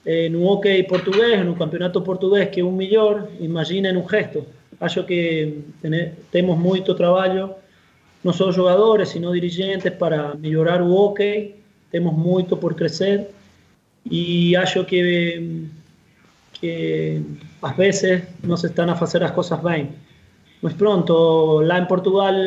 [0.06, 4.46] eh, no hockey portugués, no campeonato portugués que un mellor, imaginen un gesto.
[4.80, 5.64] Acho que
[6.32, 7.56] temos moito traballo,
[8.24, 11.56] non só jogadores, sino dirigentes para mellorar o hockey,
[11.92, 13.32] temos moito por crecer
[14.08, 15.68] e acho que
[16.64, 17.20] que
[17.60, 19.92] ás veces non se están a facer as cosas ben.
[20.64, 22.40] Mas pronto, lá en Portugal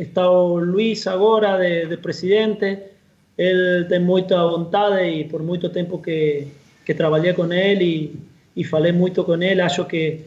[0.00, 2.96] está o Luís agora de, de presidente,
[3.36, 6.48] el ten moita vontade e por moito tempo que,
[6.90, 8.18] que traballei con él y
[8.56, 9.60] e falei muito com ele.
[9.60, 10.26] Acho que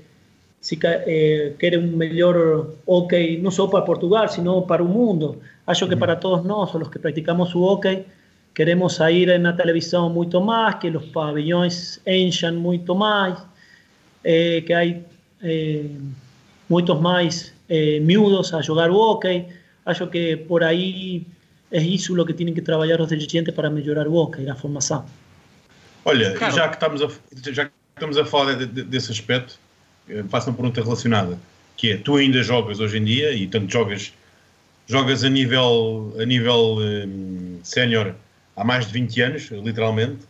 [0.61, 2.37] si eh, quer um melhor
[2.87, 5.41] hockey, não só para Portugal, sino para o mundo.
[5.67, 8.05] Acho que para todos nós, los que practicamos o hockey,
[8.53, 13.37] queremos salir en la televisión mucho más, que los pabellones encham muito mais,
[14.23, 15.05] eh, que hay
[15.41, 15.89] eh,
[16.69, 17.53] más eh, mais
[18.01, 19.47] miúdos a jogar o hockey.
[19.83, 21.27] Acho que por ahí
[21.71, 25.03] es eso lo que tienen que trabalhar os dirigentes para mejorar o hockey, a formação.
[26.05, 27.09] Olha, já que, estamos a,
[27.51, 29.57] já que estamos a falar de, de, desse aspecto,
[30.09, 31.39] eh, faço uma pergunta relacionada,
[31.77, 34.13] que é, tu ainda jogas hoje em dia, e tanto jogas,
[34.87, 38.13] jogas a nível, a nível um, sénior
[38.55, 40.25] há mais de 20 anos, literalmente,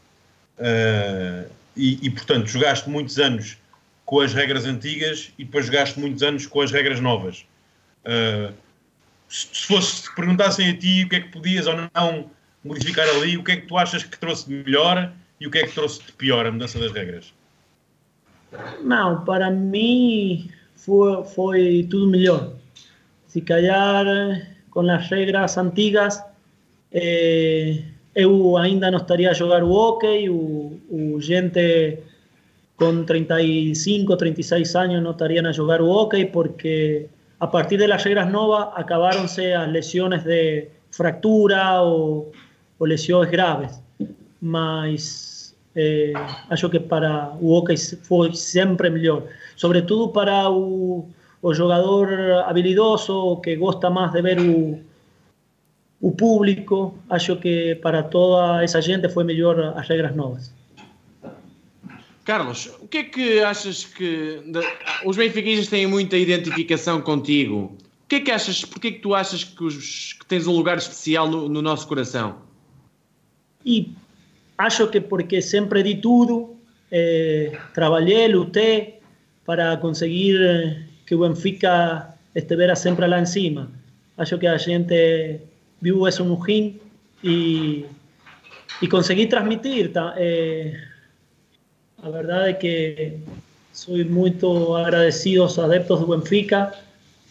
[0.59, 3.57] uh, e, e, portanto jogaste muitos anos
[4.05, 7.45] com as regras antigas e depois jogaste muitos anos com as regras novas.
[8.05, 8.53] Uh,
[9.27, 12.29] se fosse se perguntassem a ti o que é que podias ou não
[12.63, 15.11] modificar ali, o que é que tu achas que trouxe de melhor
[15.43, 17.33] e o que é que trouxe de pior a mudança das regras?
[18.81, 22.53] Não, para mim foi, foi tudo melhor.
[23.27, 24.05] Se calhar
[24.71, 26.23] com as regras antigas
[26.93, 27.83] eh,
[28.15, 31.99] eu ainda não estaria a jogar o hockey, o, o gente
[32.77, 37.07] com 35, 36 anos não estariam a jogar o hockey porque
[37.41, 42.31] a partir de las regras novas acabaram-se as lesões de fractura ou,
[42.79, 43.83] ou lesões graves.
[44.39, 45.32] Mas
[45.75, 46.13] eh,
[46.49, 49.23] acho que para o hockey foi sempre melhor.
[49.55, 51.07] Sobretudo para o,
[51.41, 52.09] o jogador
[52.45, 54.79] habilidoso que gosta mais de ver o,
[56.01, 60.53] o público, acho que para toda essa gente foi melhor as regras novas.
[62.23, 64.41] Carlos, o que é que achas que
[65.03, 67.75] os benfiquistas têm muita identificação contigo?
[68.05, 70.55] O que é que achas, porque é que tu achas que, os, que tens um
[70.55, 72.37] lugar especial no, no nosso coração?
[73.65, 73.91] E
[74.65, 76.55] acho que porque sempre di tudo,
[76.91, 78.99] eh, trabalhei, lutei
[79.45, 83.69] para conseguir eh, que o Benfica estivera sempre lá em cima.
[84.17, 85.39] Acho que a gente
[85.81, 86.79] viu isso no rim
[87.23, 87.85] e,
[88.81, 88.87] e
[89.27, 89.91] transmitir.
[90.17, 90.73] Eh,
[92.03, 93.13] A verdade é que
[93.71, 96.73] sou muito agradecido aos adeptos do Benfica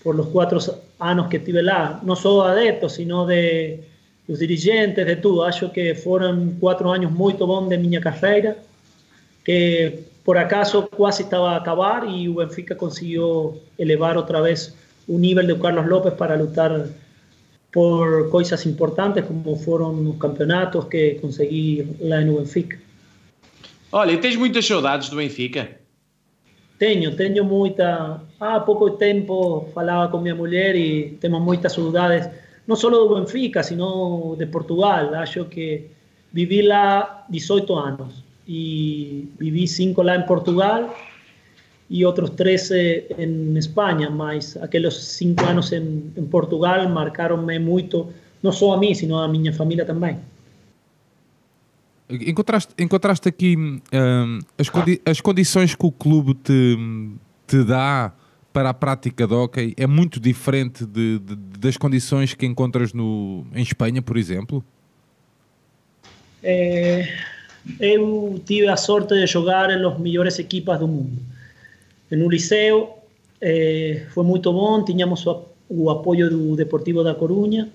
[0.03, 0.59] por los cuatro
[0.99, 2.01] años que tive lá.
[2.03, 3.81] No solo adeptos, sino de
[4.29, 5.43] los dirigentes, de tudo.
[5.43, 8.57] Acho que foram quatro anos muito bons de minha carreira,
[9.45, 14.75] que por acaso quase estava a acabar e o Benfica conseguiu elevar outra vez
[15.09, 16.89] o nível de Carlos López para lutar
[17.73, 22.79] por coisas importantes, como foram os campeonatos que consegui lá no Benfica.
[23.91, 25.69] Olha, e tens muitas saudades do Benfica?
[26.79, 28.21] Tenho, tenho muita.
[28.41, 32.29] Há pouco tempo falava com minha mulher e temos muitas saudades,
[32.67, 35.15] não só do Benfica, sino de Portugal.
[35.15, 35.87] Acho que
[36.33, 40.95] vivi lá 18 anos e vivi 5 lá em Portugal
[41.91, 48.09] e outros 13 em Espanha, mas aqueles 5 anos em, em Portugal marcaram-me muito,
[48.43, 50.19] não só a mim, sino a minha família também.
[52.09, 56.77] Encontraste, encontraste aqui um, as, condi as condições que o clube te,
[57.47, 58.13] te dá
[58.53, 63.45] para a prática de hockey é muito diferente de, de, das condições que encontras no,
[63.55, 64.65] em Espanha, por exemplo?
[66.43, 67.09] É,
[67.81, 71.19] eu tive a sorte de jogar las melhores equipas do mundo.
[72.11, 72.99] No liceu
[73.41, 77.69] é, foi muito bom, tínhamos o, o apoio do Deportivo da Coruña,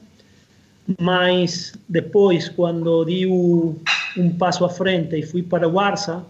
[0.99, 3.75] mas depois, quando di o
[4.15, 6.23] un paso a frente y fui para Barça,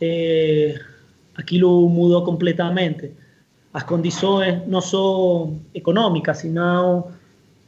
[0.00, 0.74] eh,
[1.34, 3.12] aquilo mudou completamente.
[3.72, 7.06] As condições não só económicas, sino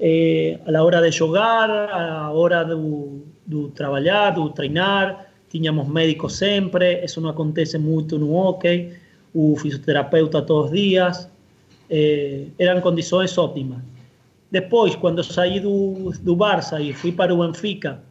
[0.00, 5.86] eh, a la hora de jogar, a la hora do, do trabalhar, do treinar, tínhamos
[5.86, 8.92] médicos sempre, isso não acontece muito no hockey,
[9.32, 11.28] o fisioterapeuta todos os dias,
[11.88, 13.78] eh, eram condições ótimas.
[14.50, 18.02] Depois, quando saí do, Barça e fui para Benfica,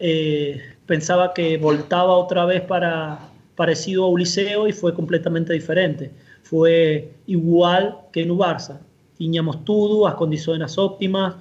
[0.00, 3.18] eh, pensaba que voltaba otra vez para
[3.56, 6.10] parecido a Uliseo y fue completamente diferente
[6.48, 8.80] fue igual que no Barça.
[9.18, 11.34] Tiñamos tudo, as condições eram óptimas,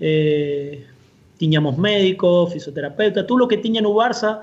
[0.00, 0.80] eh,
[1.78, 4.42] médicos, fisioterapeuta, tudo lo que tinha no Barça,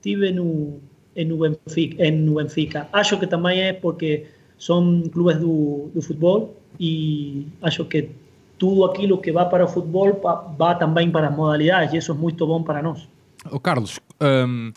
[0.00, 2.88] tive en no Benfica, en no Benfica.
[2.92, 8.10] Acho que também é porque son clubes de fútbol y acho que
[8.58, 10.20] tudo aquilo que va para o futebol
[10.56, 13.08] vai também para as modalidades e isso é muito bom para nós.
[13.50, 14.72] Oh, Carlos, em,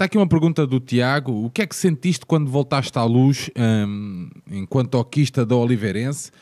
[0.00, 1.44] está aqui uma pergunta do Tiago.
[1.44, 6.32] O que é que sentiste quando voltaste à luz um, enquanto oquista da Oliveirense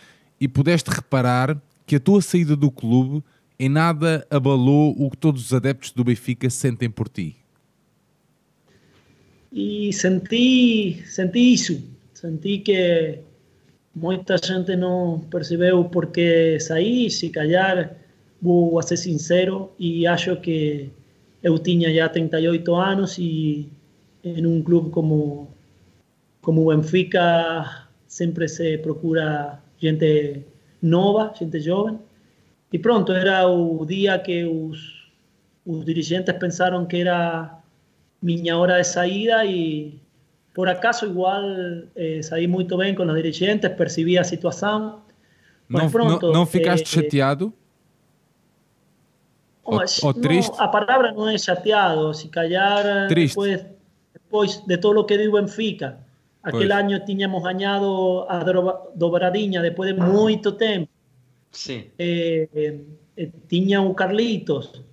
[0.40, 3.20] e pudeste reparar que a tua saída do clube
[3.58, 7.34] em nada abalou o que todos os adeptos do Benfica sentem por ti?
[9.52, 11.82] E senti, senti isso.
[12.14, 13.18] Senti que
[13.92, 17.96] muita gente não percebeu porque saí, se calhar
[18.40, 20.90] vou ser sincero e acho que
[21.42, 23.68] eu tinha já 38 anos e
[24.24, 25.48] em um clube como
[26.40, 30.44] como Benfica sempre se procura gente
[30.80, 31.98] nova, gente jovem.
[32.72, 35.10] E pronto, era o dia que os,
[35.66, 37.58] os dirigentes pensaram que era
[38.22, 40.00] minha hora de saída e
[40.54, 41.42] por acaso igual
[41.94, 45.02] eh, saí muito bem com os dirigentes, percebi a situação.
[45.68, 47.52] Não, pronto, não, não ficaste eh, chateado?
[49.68, 50.56] o, o triste.
[50.56, 53.36] No, a palabra non é chateado, se callar eh, triste.
[54.16, 56.00] Despois, de todo o que diu Benfica.
[56.42, 56.80] Aquel pois.
[56.80, 58.40] año tiñamos gañado a
[58.96, 60.88] Dobradiña despois de moito tempo.
[61.52, 61.92] Sí.
[61.98, 62.48] Eh,
[63.16, 64.88] eh, o Carlitos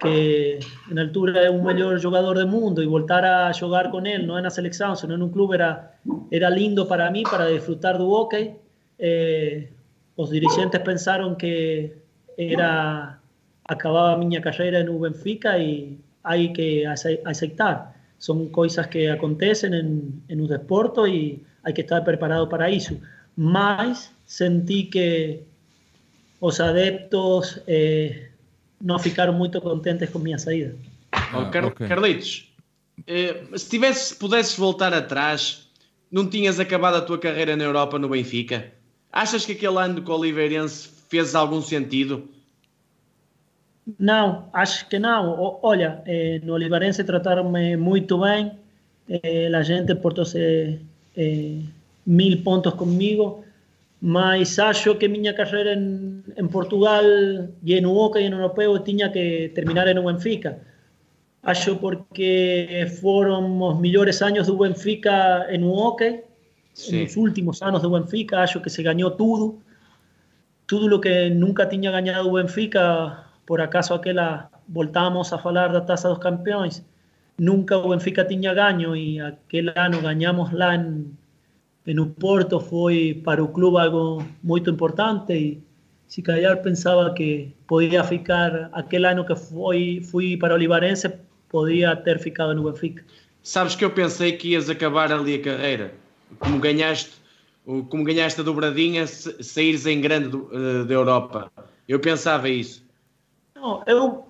[0.00, 0.58] que
[0.90, 4.40] en altura é un mellor xogador do mundo e voltar a xogar con él, non
[4.40, 6.00] é na selección, senón nun clube era
[6.32, 8.56] era lindo para mí para disfrutar do hockey.
[8.98, 9.68] Eh,
[10.28, 11.96] dirigentes pensaron que
[12.36, 13.19] era
[13.70, 17.94] acababa mi carrera en Benfica y hay que aceptar.
[18.18, 22.96] Son cosas que acontecen en, en un deporte y hay que estar preparado para eso.
[23.36, 25.44] Mas sentí que
[26.40, 28.30] los adeptos eh,
[28.80, 30.72] no ficaron muy contentes con mi salida.
[31.32, 31.88] Oh, Car okay.
[31.88, 32.48] Carlitos,
[33.06, 35.68] eh, se tivesse, pudesses voltar atrás,
[36.10, 38.72] não tinhas acabado a tua carreira na Europa no Benfica?
[39.12, 42.28] Achas que aquele ano com o Oliveirense fez algum sentido?
[43.98, 45.58] Não, acho que não.
[45.62, 48.52] Olha, eh, no Olivarense trataram-me muito bem.
[49.08, 50.78] Eh, a gente portou-se
[51.16, 51.58] eh,
[52.06, 53.44] mil pontos comigo.
[54.02, 57.04] Mas acho que minha carreira em, em Portugal
[57.62, 60.58] e no hockey no europeu tinha que terminar no Benfica.
[61.42, 66.22] Acho porque foram os melhores anos do Benfica no hockey.
[66.72, 67.02] Sim.
[67.02, 69.60] Nos últimos anos do Benfica, acho que se ganhou tudo.
[70.66, 75.80] Tudo o que nunca tinha ganhado o Benfica por acaso aquela voltamos a falar da
[75.80, 76.86] Taça dos Campeões,
[77.36, 81.10] nunca o Benfica tinha ganho e aquele ano ganhamos lá em,
[81.84, 85.60] em Porto foi para o clube algo muito importante e
[86.06, 91.10] se calhar pensava que podia ficar aquele ano que foi fui para o Olivarense
[91.48, 93.02] podia ter ficado no Benfica.
[93.42, 95.92] Sabes que eu pensei que ias acabar ali a carreira,
[96.38, 97.10] como ganhaste,
[97.88, 101.50] como ganhaste a dobradinha, saíres em grande uh, da Europa.
[101.88, 102.88] Eu pensava isso.
[103.60, 104.26] Não, eu,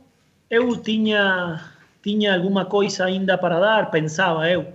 [0.50, 1.64] eu tinha,
[2.02, 4.72] tinha alguma coisa ainda para dar, pensava eu.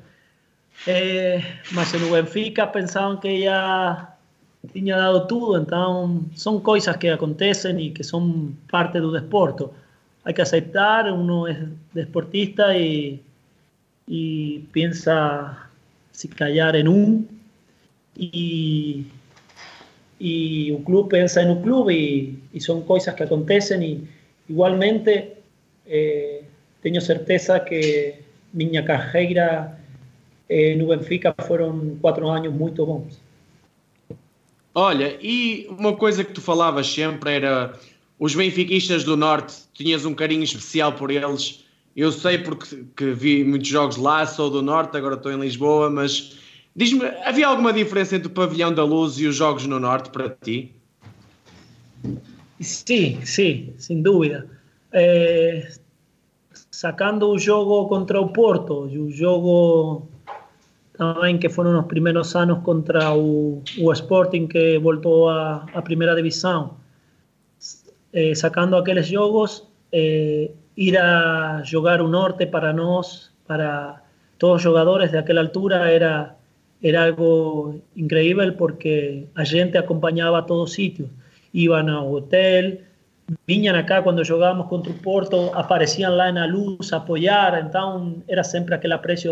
[0.88, 1.42] É,
[1.74, 4.16] mas no Benfica pensavam que já
[4.72, 9.74] tinha dado tudo, então são coisas que acontecem e que são parte do desporto.
[10.24, 13.20] Há que aceitar, um é desportista e,
[14.08, 15.68] e pensa
[16.14, 17.26] se calhar em um,
[18.18, 19.06] e,
[20.20, 24.15] e o clube pensa no clube e, e são coisas que acontecem e,
[24.50, 25.34] igualmente
[25.86, 26.44] eh,
[26.82, 28.16] tengo certeza que
[28.54, 29.78] minha carreira
[30.50, 33.20] eh, no Benfica foram quatro anos muito bons.
[34.74, 37.74] Olha, e uma coisa que tu falavas sempre era
[38.20, 41.64] os benfiquistas do Norte, tinhas um carinho especial por eles.
[41.96, 45.90] Eu sei porque que vi muitos jogos lá, sou do Norte, agora estou em Lisboa,
[45.90, 46.38] mas
[46.76, 50.30] diz-me, havia alguma diferença entre o Pavilhão da Luz e os jogos no Norte para
[50.30, 50.74] ti?
[52.60, 54.48] Sim, sim, sem dúvida.
[54.92, 55.68] É,
[56.72, 59.10] sacando o jogo contra o Porto e o
[61.38, 66.78] que foram os primeiros anos contra o, o Sporting que voltou à, à primeira divisão
[68.16, 74.04] eh, sacando aquellos jogos, eh, ir a jugar un norte para nos, para
[74.38, 76.38] todos los jugadores de aquella altura, era,
[76.82, 81.10] era algo increíble porque a gente acompañaba a todos sitios.
[81.56, 82.84] Iban a hotel,
[83.48, 88.76] vinham acá cuando jugábamos contra o Porto, aparecían lá na luz apoiar, então era sempre
[88.76, 89.32] aquele aprecio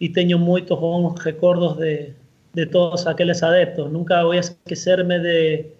[0.00, 2.14] e tenho muitos bons recordos de,
[2.54, 3.90] de todos aqueles adeptos.
[3.90, 5.74] Nunca voy a esquecerme de,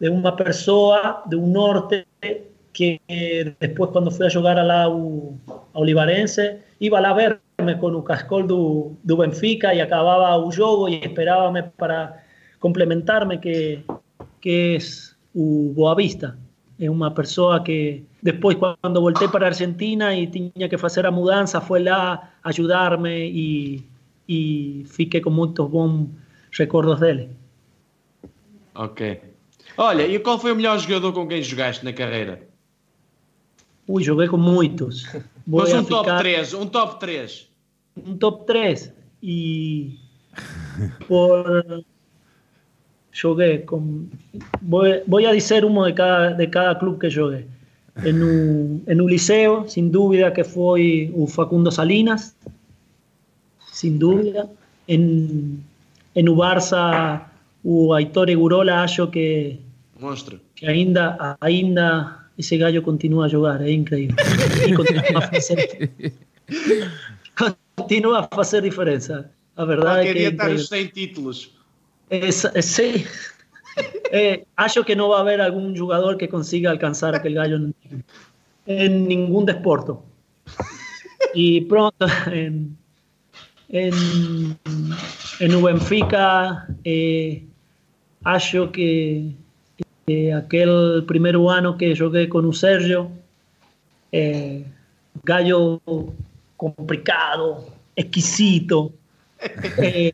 [0.00, 2.06] de una persona de un norte
[2.72, 3.00] que
[3.60, 8.46] después cuando fui a jugar a la a Olivarense iba a verme con un cascol
[9.02, 12.24] de Benfica y acababa un juego y esperaba para
[12.58, 13.84] complementarme que,
[14.40, 16.36] que es u Boavista.
[16.78, 21.60] Es una persona que después cuando volteé para Argentina y tenía que hacer la mudanza
[21.60, 23.84] fue lá a ayudarme y,
[24.26, 26.08] y fiqué con muchos buenos
[26.52, 27.28] recuerdos de él.
[28.74, 29.02] Ok.
[29.76, 32.42] Olha, e qual foi o melhor jogador com quem jogaste na carreira?
[33.86, 35.04] Ui, joguei com muitos.
[35.46, 36.04] Vou Mas um ficar...
[36.04, 37.50] top 3, um top 3.
[37.96, 38.92] Um top 3.
[39.22, 39.98] E
[41.08, 41.84] por
[43.18, 44.06] joguei com
[44.62, 47.44] vou, vou a dizer um de cada de cada clube que joguei.
[48.04, 48.18] En
[48.86, 52.36] en un liceo, sin dúvida que foi o Facundo Salinas,
[53.72, 54.46] sin dúvida.
[54.86, 55.02] En,
[56.14, 57.26] en o Barça,
[57.62, 59.58] o Aitor Egurola, acho que
[60.00, 60.40] Monstro.
[60.54, 64.14] Que ainda, ainda esse gallo continua a jogar, é incrível.
[64.66, 65.90] E continua a fazer,
[67.76, 69.30] continua a fazer diferença.
[69.56, 70.34] A verdade Qualquer é que.
[70.34, 71.57] Estar os 100 títulos.
[72.10, 73.04] Es, eh, sí.
[74.12, 77.58] eh, acho que no va a haber algún jugador que consiga alcanzar aquel gallo
[78.66, 80.04] en, ningún desporto.
[81.34, 82.76] Y pronto en,
[83.68, 84.58] en,
[85.40, 87.44] en Ubenfica, eh,
[88.24, 89.32] acho que,
[90.34, 93.10] aquel primer ano que joguei con o Sergio,
[94.10, 94.64] eh,
[95.22, 95.80] gallo
[96.56, 98.92] complicado, exquisito.
[99.78, 100.12] Eh,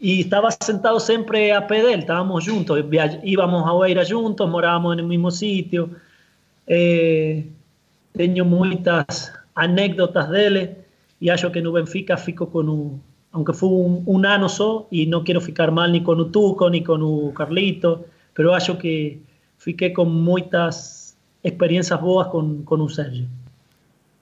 [0.00, 2.82] y estaba sentado siempre a pé dele, estábamos juntos,
[3.22, 5.90] íbamos a Oeira juntos, morábamos en el mismo sitio,
[6.66, 7.46] eh,
[8.12, 10.78] tengo muchas anécdotas dele
[11.20, 15.22] y acho que no Benfica fico con un, aunque fue un, un só, y no
[15.22, 19.20] quiero ficar mal ni con o Tuco, ni con o Carlito, pero acho que
[19.58, 23.28] fiquei com muitas experiências boas com, com o Sérgio.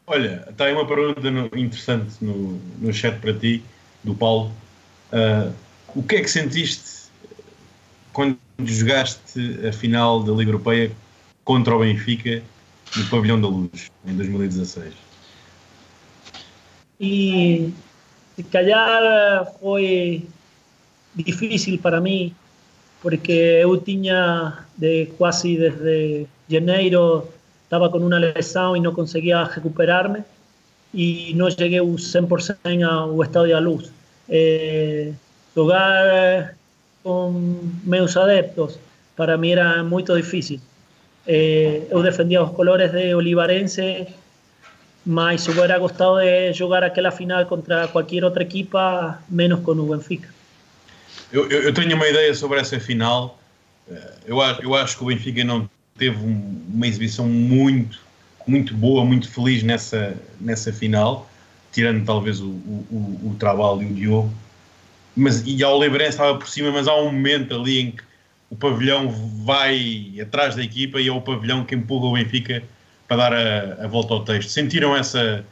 [0.08, 3.62] Olha, está aí uma pergunta no, interessante no, no chat para ti,
[4.02, 4.50] do Paulo.
[5.12, 5.52] Uh,
[5.98, 7.10] o que é que sentiste
[8.12, 10.92] quando jogaste a final da Liga Europeia
[11.42, 12.40] contra o Benfica
[12.96, 14.94] no Pavilhão da Luz, em 2016?
[17.00, 17.72] E
[18.36, 20.24] se calhar foi
[21.16, 22.32] difícil para mim
[23.02, 27.26] porque eu tinha de quase desde janeiro
[27.64, 30.22] estava com uma lesão e não conseguia recuperar-me
[30.94, 33.90] e não cheguei 100% ao estado da luz.
[34.28, 35.12] Eh,
[35.62, 36.54] jogar
[37.02, 38.78] com meus adeptos
[39.16, 40.60] para mim era muito difícil.
[41.26, 44.06] Eh, eu defendia os colores de Olivarense
[45.04, 50.28] mas hubiera gostado de jogar aquela final contra qualquer outra equipa, menos com o Benfica.
[51.32, 53.38] Eu, eu, eu tenho uma ideia sobre essa final.
[53.90, 57.98] Eh, Eu, eu acho que o Benfica não teve um- uma exibição muito,
[58.46, 61.26] muito boa, muito feliz nessa, nessa final,
[61.72, 64.32] tirando talvez o, o, o, o Trabalho e o Diogo.
[65.18, 68.02] Mas, e a Oliveirense estava por cima, mas há um momento ali em que
[68.50, 69.10] o pavilhão
[69.44, 72.62] vai atrás da equipa e é o pavilhão que empurra o Benfica
[73.06, 74.48] para dar a, a volta ao texto.
[74.48, 75.44] Sentiram essa.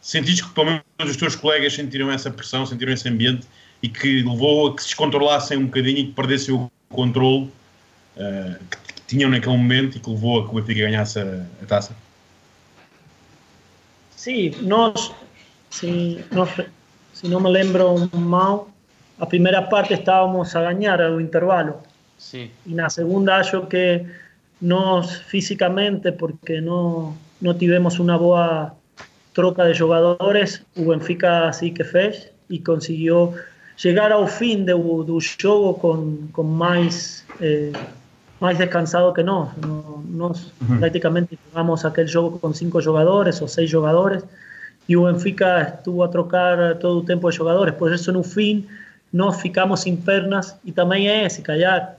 [0.00, 3.46] Sentiste que pelo menos os teus colegas sentiram essa pressão, sentiram esse ambiente
[3.82, 7.50] e que levou a que se descontrolassem um bocadinho e que perdessem o controle
[8.16, 11.46] eh, que que tinham naquele momento e que levou a que o Benfica ganhasse a,
[11.62, 11.96] a taça?
[14.14, 15.12] Sí, nós,
[15.70, 16.50] si, nós,
[17.12, 18.67] si não me lembro mal,
[19.18, 21.82] la primera parte estábamos a ganar algo intervalo.
[22.16, 22.50] Sí.
[22.66, 24.06] Y en la segunda yo que
[24.60, 28.74] nos físicamente porque no, no tivemos una boa
[29.32, 33.34] troca de jugadores, o Benfica así que fez y consiguió
[33.82, 37.70] llegar ao fin do, do xogo con, con máis eh,
[38.58, 39.54] descansado que nós.
[39.62, 40.78] No, uh -huh.
[40.80, 44.24] prácticamente jugamos aquel xogo con cinco jogadores ou seis jogadores
[44.88, 47.74] e o Benfica estuvo a trocar todo o tempo de jogadores.
[47.78, 48.66] Por eso no fin
[49.12, 51.96] nós ficamos sem pernas e também é, se calhar,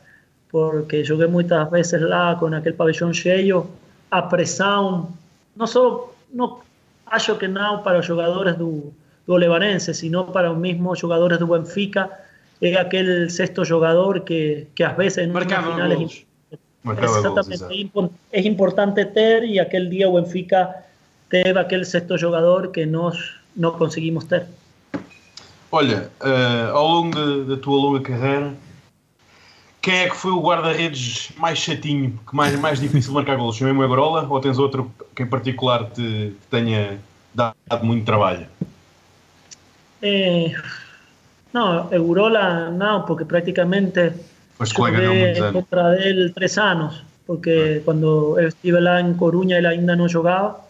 [0.51, 3.69] porque joguei muitas vezes lá com aquele pabellão cheio,
[4.11, 5.09] a pressão,
[5.55, 6.59] não só, não,
[7.05, 8.93] acho que não para os jogadores do,
[9.27, 12.09] do Levanense, sino para os mesmos jogadores do Benfica,
[12.61, 16.25] é aquele sexto jogador que, que às vezes em uma Marcava final é golos.
[16.83, 17.71] Marcava golos, Exatamente, exato.
[17.73, 20.75] é impo- é importante ter e aquele dia o Benfica
[21.29, 24.45] teve aquele sexto jogador que nós não conseguimos ter.
[25.71, 28.53] Olha, eh, ao longo da, da tua longa carreira,
[29.81, 33.55] quem é que foi o guarda-redes mais chatinho, que mais, mais difícil de marcar golos?
[33.55, 36.99] Chamei o Agrola ou tens outro que em particular te, te tenha
[37.33, 38.47] dado muito trabalho?
[40.01, 40.51] Eh,
[41.53, 44.13] no, Eurola no, porque prácticamente
[44.59, 45.53] jugué muitos anos.
[45.53, 50.65] contra él tres años, porque cuando estuve lá en Coruña él ainda no jogaba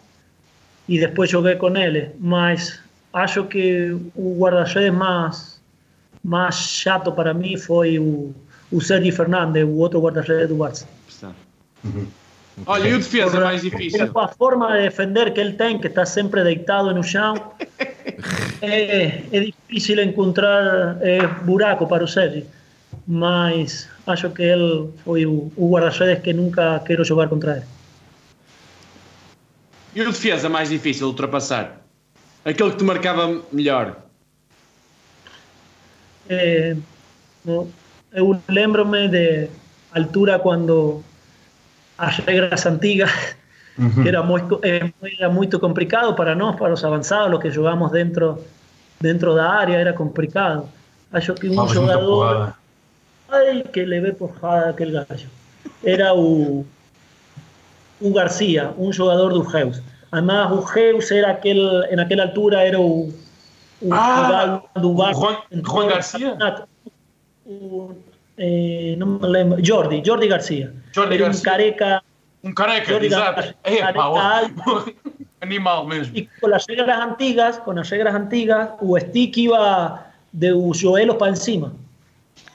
[0.86, 2.12] y después jugué con él.
[2.20, 2.80] Mas
[3.12, 5.60] acho que o guarda-redes más,
[6.22, 8.34] más chato para mí foi o,
[8.70, 10.86] o Sergi Fernández, o outro guarda-redes do Barça.
[12.66, 14.12] Olha, e o defesa mais difícil?
[14.12, 17.34] Com a forma de defender que ele tem, que está sempre deitado no chão,
[18.60, 22.44] é, é difícil encontrar é, buraco para o Sergi.
[23.06, 27.66] Mas acho que ele foi o, o guarda-redes que nunca quero jogar contra ele.
[29.94, 31.80] E o defesa mais difícil de ultrapassar?
[32.44, 33.96] Aquele que te marcava melhor?
[36.28, 36.76] É,
[37.44, 37.68] no-
[38.12, 39.48] eu lembro-me de
[39.92, 41.02] altura quando
[41.98, 43.10] as regras antigas
[44.02, 47.90] que era muito, eh, era muito complicado para nós, para os avançados, los que jogamos
[47.90, 48.44] dentro,
[49.00, 50.68] dentro da área, era complicado.
[51.12, 52.54] Acho que um muita jogador.
[53.28, 55.06] Ai, que levei porrada aquele gallo.
[55.82, 56.66] Era o,
[58.00, 59.80] o Garcia, um jogador do Reus.
[60.10, 63.14] Además, Ugeus era aquel, en aquella altura era un,
[63.80, 66.36] un, ah, un Juan, Juan García.
[67.44, 67.96] Un,
[68.36, 70.72] eh, no me lembro, Jordi, Jordi García.
[70.94, 71.40] Jordi era García.
[71.40, 72.02] Un careca.
[72.42, 73.54] Um careca, Jordi exato.
[73.64, 73.82] É,
[75.40, 76.16] animal mesmo.
[76.16, 81.32] E com as regras antigas, com as regras antigas, o stick iba de Joelos para
[81.32, 81.72] encima.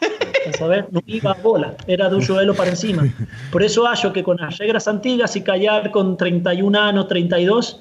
[0.02, 3.04] A saber, no iba a bola, era de un para encima.
[3.52, 7.80] Por eso acho que con las reglas antiguas y callar con 31 años, 32,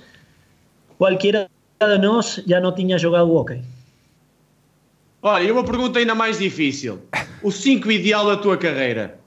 [0.96, 1.48] cualquiera
[1.80, 3.62] de nós já não tinha jogado hockey.
[5.22, 7.00] Olha, e uma pergunta ainda mais difícil.
[7.42, 9.18] O 5 ideal da tua carreira?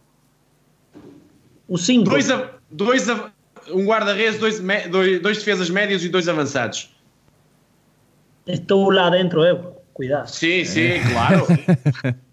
[1.67, 3.31] O 5, Dois, a- dois, a-
[3.71, 4.59] um guarda-redes, dois,
[4.89, 6.89] dois, dois defesas médios e dois avançados.
[8.47, 9.75] estou lá dentro, eu.
[9.93, 10.27] Cuidado.
[10.27, 11.45] Sim, sim, claro.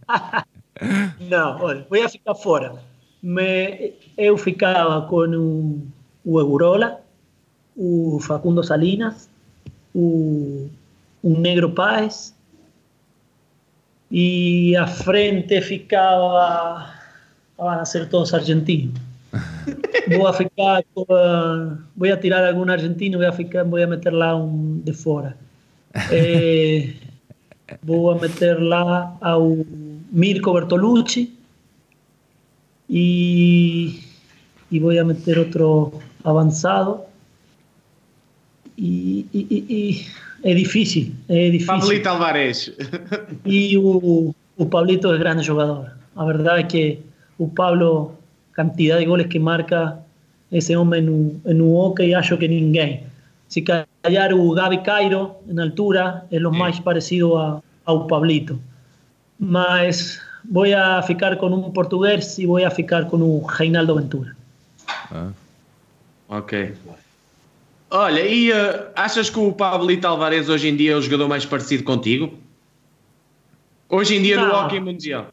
[1.20, 2.74] Não, olha, vou ficar fora.
[3.22, 5.86] Me, eu ficava com o,
[6.24, 7.00] o Egurola,
[7.76, 9.28] o Facundo Salinas,
[9.94, 10.68] o,
[11.22, 12.34] o Negro Paz
[14.10, 16.92] e à frente ficava.
[17.56, 19.00] Van a ser todos argentinos.
[20.10, 21.06] Vou a ficar com,
[21.96, 25.36] Vou a tirar algum argentino, vou a, ficar, vou a meter lá um de fora.
[26.10, 26.92] Eh,
[27.82, 29.64] vou a meter lá ao
[30.14, 31.22] Mirko Bertolucci
[32.88, 34.00] y,
[34.70, 35.92] y voy a meter otro
[36.22, 37.06] avanzado.
[38.76, 40.06] Y, y- y-
[40.42, 41.66] es difícil, es difícil.
[41.80, 42.72] Pablito Alvarez.
[43.44, 45.92] Y o, o Pablito es grande jogador.
[46.16, 47.00] La verdad es que
[47.38, 48.12] o Pablo,
[48.52, 50.00] cantidad de goles que marca
[50.50, 53.00] ese hombre en un, en un hockey, acho que ninguém.
[53.48, 58.58] se calhar o Gabi Cairo, na altura, é o mais parecido a, ao Pablito.
[59.38, 60.20] Mas
[60.50, 64.36] vou a ficar com um português e vou a ficar com o Reinaldo Ventura.
[65.10, 65.30] Ah.
[66.28, 66.74] Ok.
[67.90, 71.46] Olha, e uh, achas que o Pablito Alvarez hoje em dia é o jogador mais
[71.46, 72.34] parecido contigo?
[73.88, 74.48] Hoje em dia Não.
[74.48, 75.28] no Hockey Mundial?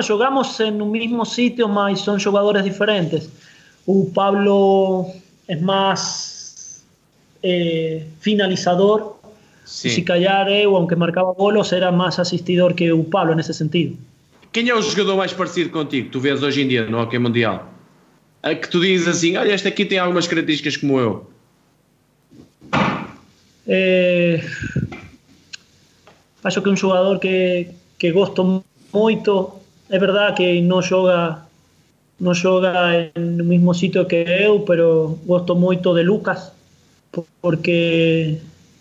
[0.00, 3.28] jogamos no mesmo sítio, mas são jogadores diferentes.
[3.86, 5.10] O Pablo
[5.48, 6.84] é mais
[7.42, 9.16] eh, finalizador.
[9.64, 9.90] Sí.
[9.90, 13.96] Se calhar eu, aunque marcava golos, era mais assistidor que o Pablo nesse sentido.
[14.52, 17.18] Quem é o jogador mais parecido contigo que tu vês hoje em dia no Hockey
[17.18, 17.72] Mundial?
[18.42, 21.30] A que tu dizes assim, olha, este aqui tem algumas características como eu.
[23.66, 24.44] É...
[26.44, 28.62] Acho que é um jogador que, que gosto
[28.92, 29.60] muito.
[29.88, 31.42] É verdade que não joga
[32.20, 36.52] não joga no mesmo sitio que eu, pero gosto muito de Lucas
[37.40, 38.38] porque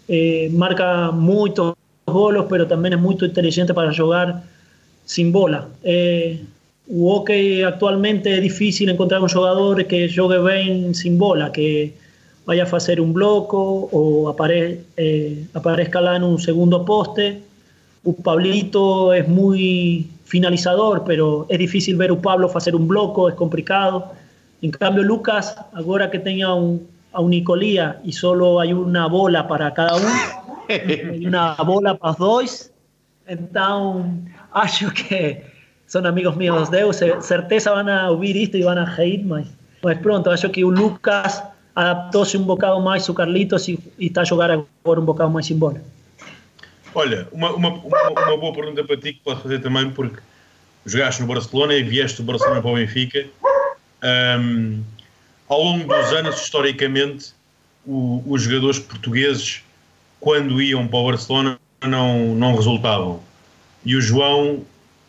[0.07, 1.75] eh, marca muchos
[2.05, 4.43] golos, pero también es muy inteligente para jugar
[5.05, 5.67] sin bola.
[5.83, 6.41] Eh,
[6.91, 7.23] o
[7.65, 11.93] actualmente es difícil encontrar un jugador que juegue bien sin bola, que
[12.45, 17.41] vaya a hacer un bloco o apare, eh, aparezca lá en un segundo poste.
[18.03, 23.35] O Pablito es muy finalizador, pero es difícil ver a Pablo hacer un bloco, es
[23.35, 24.11] complicado.
[24.61, 26.85] En cambio, Lucas, ahora que tenía un,
[27.21, 30.09] Nicolía y solo hay una bola para cada uno,
[30.69, 32.71] hay una bola para dos,
[33.25, 35.45] entonces acho que
[35.87, 39.47] son amigos míos Deus, certeza van a oír esto y van a reír, mas,
[39.83, 41.43] mas pronto, acho que o Lucas
[41.75, 45.49] adaptou-se um bocado mais o Carlitos e, e está a jogar agora um bocado mais
[45.49, 45.81] em bola.
[46.95, 50.19] Olha, uma, uma, uma, uma, boa pergunta para ti que posso fazer também, porque
[50.85, 53.25] jogaste no Barcelona e vieste do Barcelona para o Benfica.
[54.03, 54.83] Um,
[55.47, 57.33] ao longo dos anos, historicamente,
[57.85, 59.61] o, os jogadores portugueses,
[60.19, 63.21] quando iam para o Barcelona, não, não resultavam.
[63.85, 64.63] E o João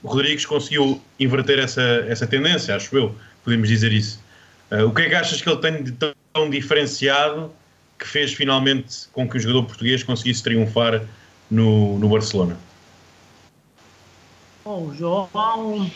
[0.04, 3.14] Rodrigues conseguiu inverter essa, essa tendência, acho eu,
[3.44, 4.22] podemos dizer isso.
[4.70, 7.52] Uh, o que é que achas que ele tem de tão diferenciado
[7.98, 11.02] que fez finalmente com que o jogador português conseguisse triunfar
[11.50, 12.58] no, no Barcelona?
[14.64, 15.90] Bom, o João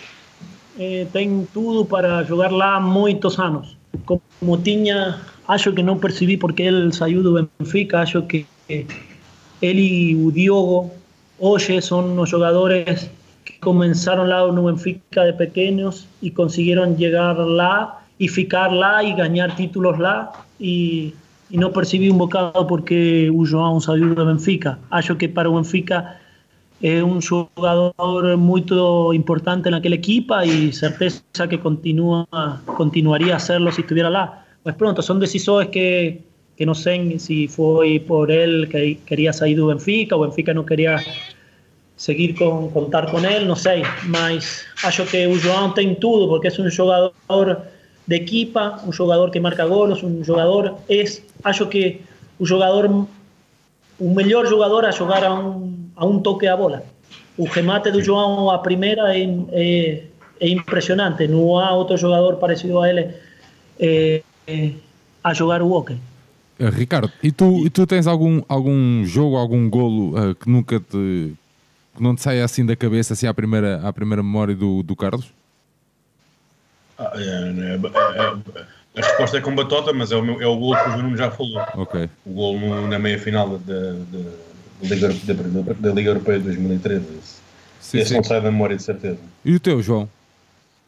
[0.79, 3.78] eh, tem tudo para jogar lá muitos anos.
[4.05, 10.15] como tiña algo que non percibí porque el saiu do Benfica, algo que él y
[10.15, 10.93] o Diogo
[11.41, 13.11] Oye son los jugadores
[13.45, 19.15] que comenzaron lá no Benfica de pequeños y consiguieron llegar lá y ficar lá y
[19.15, 21.15] ganar títulos lá y,
[21.51, 24.79] no percibí un bocado porque o João saiu do Benfica.
[24.91, 26.21] Acho que para o Benfica
[26.83, 32.27] é um jogador muito importante naquela equipa e certeza que continua,
[32.67, 34.45] continuaria a serlo se estuviera lá.
[34.65, 36.21] Mas pronto, são decisões que,
[36.57, 40.97] que sei se foi por ele que queria sair do Benfica, o Benfica não queria
[41.97, 46.47] seguir com contar com ele, não sei, mas acho que o João tem tudo, porque
[46.47, 47.63] é um jogador
[48.07, 51.05] de equipa, um jogador que marca golos, um jogador é,
[51.43, 52.01] acho que
[52.39, 53.09] o jogador
[53.99, 56.85] o melhor jogador a jogar a um, a um toque a bola.
[57.37, 60.03] O remate do João a primeira é, é,
[60.41, 61.27] é impressionante.
[61.27, 63.15] Não há outro jogador parecido a ele
[63.79, 64.23] é,
[65.23, 65.99] a jogar o hockey.
[66.59, 70.81] Uh, Ricardo, e tu, e tu tens algum, algum jogo, algum golo uh, que nunca
[70.81, 71.35] te
[71.95, 74.95] que não te saia assim da cabeça, assim à primeira, à primeira memória do, do
[74.95, 75.33] Carlos?
[76.97, 80.57] Ah, é, é, é, a resposta é com batota, mas é o, meu, é o
[80.57, 81.61] gol que o Nuno já falou.
[81.75, 82.09] Okay.
[82.25, 83.93] O gol no, na meia final da,
[84.83, 87.05] Liga, da, da Liga Europeia de 2013.
[87.81, 88.15] Sim, esse sim.
[88.17, 89.19] não sai da memória de certeza.
[89.45, 90.09] E o teu, João?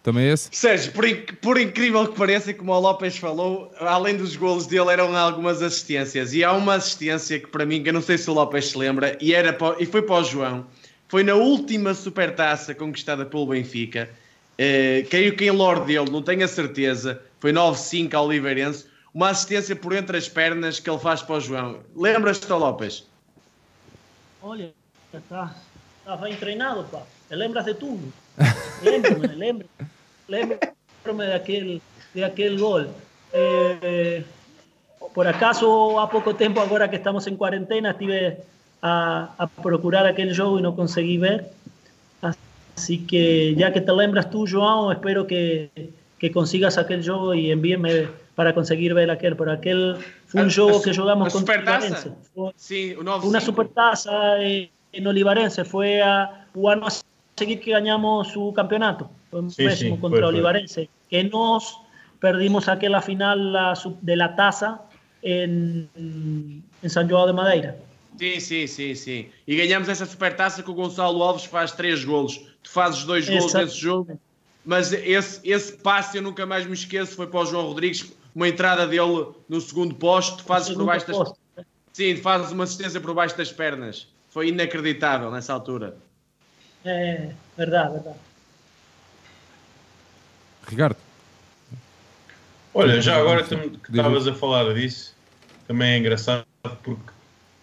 [0.03, 0.49] Também é esse?
[0.53, 1.05] Sérgio, por,
[1.43, 6.33] por, incrível que pareça, como o Lopes falou, além dos golos dele, eram algumas assistências.
[6.33, 8.79] E há uma assistência que, para mim, que eu não sei se o Lopes se
[8.79, 10.67] lembra, e, era para, e foi para o João.
[11.09, 14.09] Foi na última supertaça conquistada pelo Benfica.
[14.55, 19.31] Uh, creio que em Lorde dele, não tenho a certeza foi 9-5 ao Oliveirense, uma
[19.31, 21.81] assistência por entre as pernas que ele faz para o João.
[21.97, 23.07] Lembras-te, Lopes?
[24.43, 24.73] Olha,
[25.13, 27.03] está bem treinado, pá.
[27.31, 28.13] Lembras de tudo.
[28.83, 29.69] Lembro-me, lembro,
[30.29, 31.83] lembro-me daquele,
[32.15, 32.87] daquele gol.
[33.33, 34.25] Eh,
[35.15, 38.37] por acaso, há pouco tempo, agora que estamos em quarentena, estive
[38.83, 41.45] a, a procurar aquele jogo e não consegui ver.
[42.23, 45.71] Así que, ya que te lembras tú, João, espero que,
[46.19, 48.09] que consigas aquel juego y envíeme
[48.41, 49.37] para conseguir ver aquel.
[49.37, 52.11] Pero aquel fue un juego que jugamos con Olivarense.
[52.57, 55.63] Sí, una supertaza en Olivarense.
[55.63, 56.89] Fue a jugar a
[57.37, 59.11] seguir que ganamos su campeonato.
[59.31, 60.89] Fue un pésimo contra Olivarense.
[61.11, 61.77] Que nos
[62.19, 63.53] perdimos aquella final
[64.01, 64.81] de la taza
[65.21, 65.87] en,
[66.83, 67.77] en San João de Madeira.
[68.17, 69.29] Sim, sim, sim, sim.
[69.47, 72.41] E ganhamos essa supertaça que o Gonçalo Alves faz três golos.
[72.63, 73.67] Tu fazes dois golos Exato.
[73.67, 74.19] nesse jogo.
[74.65, 77.17] Mas esse, esse passe eu nunca mais me esqueço.
[77.17, 80.43] Foi para o João Rodrigues, uma entrada dele no segundo posto.
[80.45, 81.33] Fazes por baixo das...
[81.93, 84.09] Sim, fazes uma assistência por baixo das pernas.
[84.31, 85.97] Foi inacreditável nessa altura.
[86.85, 88.19] É, verdade, verdade.
[90.69, 90.97] Ricardo,
[92.73, 93.55] Olha, já agora que
[93.91, 95.15] estavas a falar disso,
[95.67, 96.47] também é engraçado
[96.83, 97.13] porque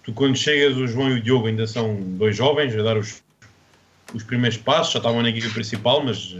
[0.03, 3.23] tu quando chegas, o João e o Diogo ainda são dois jovens a dar os,
[4.13, 6.35] os primeiros passos, já estavam na equipe principal, mas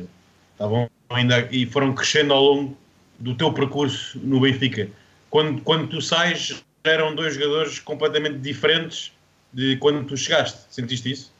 [0.51, 2.77] estavam ainda e foram crescendo ao longo
[3.19, 4.89] do teu percurso no Benfica.
[5.29, 9.11] Quando, quando tu sais, eram dois jogadores completamente diferentes
[9.51, 10.59] de quando tu chegaste.
[10.69, 11.33] Sentiste isso?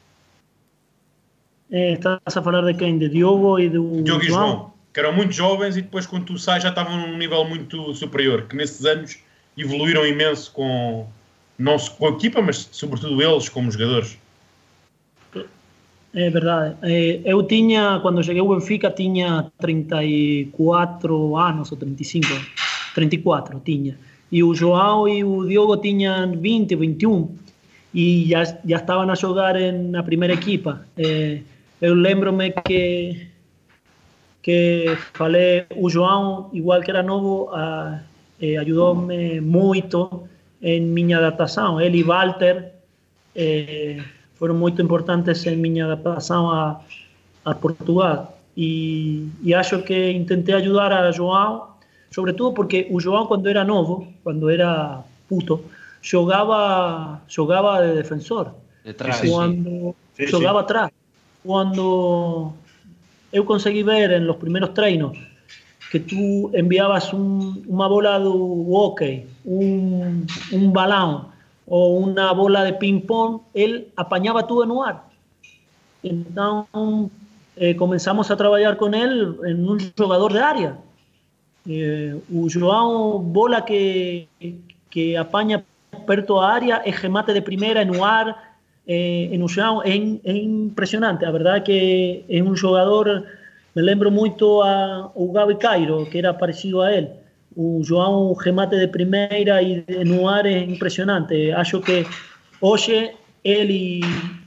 [1.70, 2.98] Eh, estás a falar de quem?
[2.98, 4.48] De Diogo e do Diogo e João?
[4.48, 7.94] João, que eram muito jovens e depois quando tu sais já estavam num nível muito
[7.94, 9.18] superior, que nesses anos
[9.56, 11.06] evoluíram imenso com
[11.58, 14.16] não só com a equipa, mas sobretudo eles como jogadores.
[16.14, 16.76] É verdade.
[16.82, 22.26] Eh, eu tinha, quando cheguei ao Benfica, tinha 34 anos ou 35.
[22.94, 23.98] 34 tinha.
[24.30, 27.36] E o João e o Diogo tinham 20, 21.
[27.94, 30.86] E já, já estavam a jogar na primeira equipa.
[30.96, 31.40] Eh,
[31.80, 33.28] eu lembro-me que
[34.42, 37.50] que falei, o João, igual que era novo,
[38.60, 40.26] ajudou-me muito
[40.62, 41.78] em minha adaptação.
[41.80, 42.72] Ele e Walter
[43.34, 43.98] eh,
[44.38, 46.80] foram muito importantes em minha adaptação a,
[47.44, 48.38] a Portugal.
[48.56, 51.68] E, e acho que tentei ajudar a João,
[52.10, 55.60] sobretudo porque o João, quando era novo, quando era puto,
[56.02, 58.52] jogava, jogava de defensor.
[58.88, 59.20] Atrás.
[59.28, 60.90] Quando Sim, jogava atrás.
[61.44, 62.52] Quando
[63.32, 65.16] eu consegui ver en los primeros treinos
[65.90, 71.28] que tú enviabas un- una bola de hockey, un, un balão
[71.68, 75.02] o una bola de ping-pong, él apañaba todo en UAR.
[76.02, 77.10] Entonces
[77.56, 80.78] eh, comenzamos a trabajar con él en un jugador de área.
[81.66, 84.28] Eh, João Bola que,
[84.90, 85.62] que apaña
[86.06, 88.36] perto a área, es remate de primera en UAR,
[88.86, 91.26] eh, en João, es, es, impresionante.
[91.26, 93.24] La verdad que es un jugador,
[93.74, 97.10] me lembro mucho a, a Gabi Cairo, que era parecido a él.
[97.58, 101.50] O João, remate de primeira e de- no ar é impressionante.
[101.52, 102.06] Acho que
[102.60, 103.10] hoje
[103.42, 103.98] ele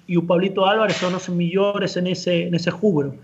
[0.08, 3.20] e, e o Pablito Álvarez são os melhores nesse, nesse rubro.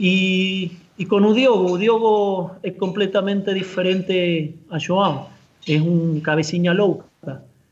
[0.00, 5.28] E, e com o Diogo, o Diogo é completamente diferente a João.
[5.68, 7.06] É um cabecinha louca.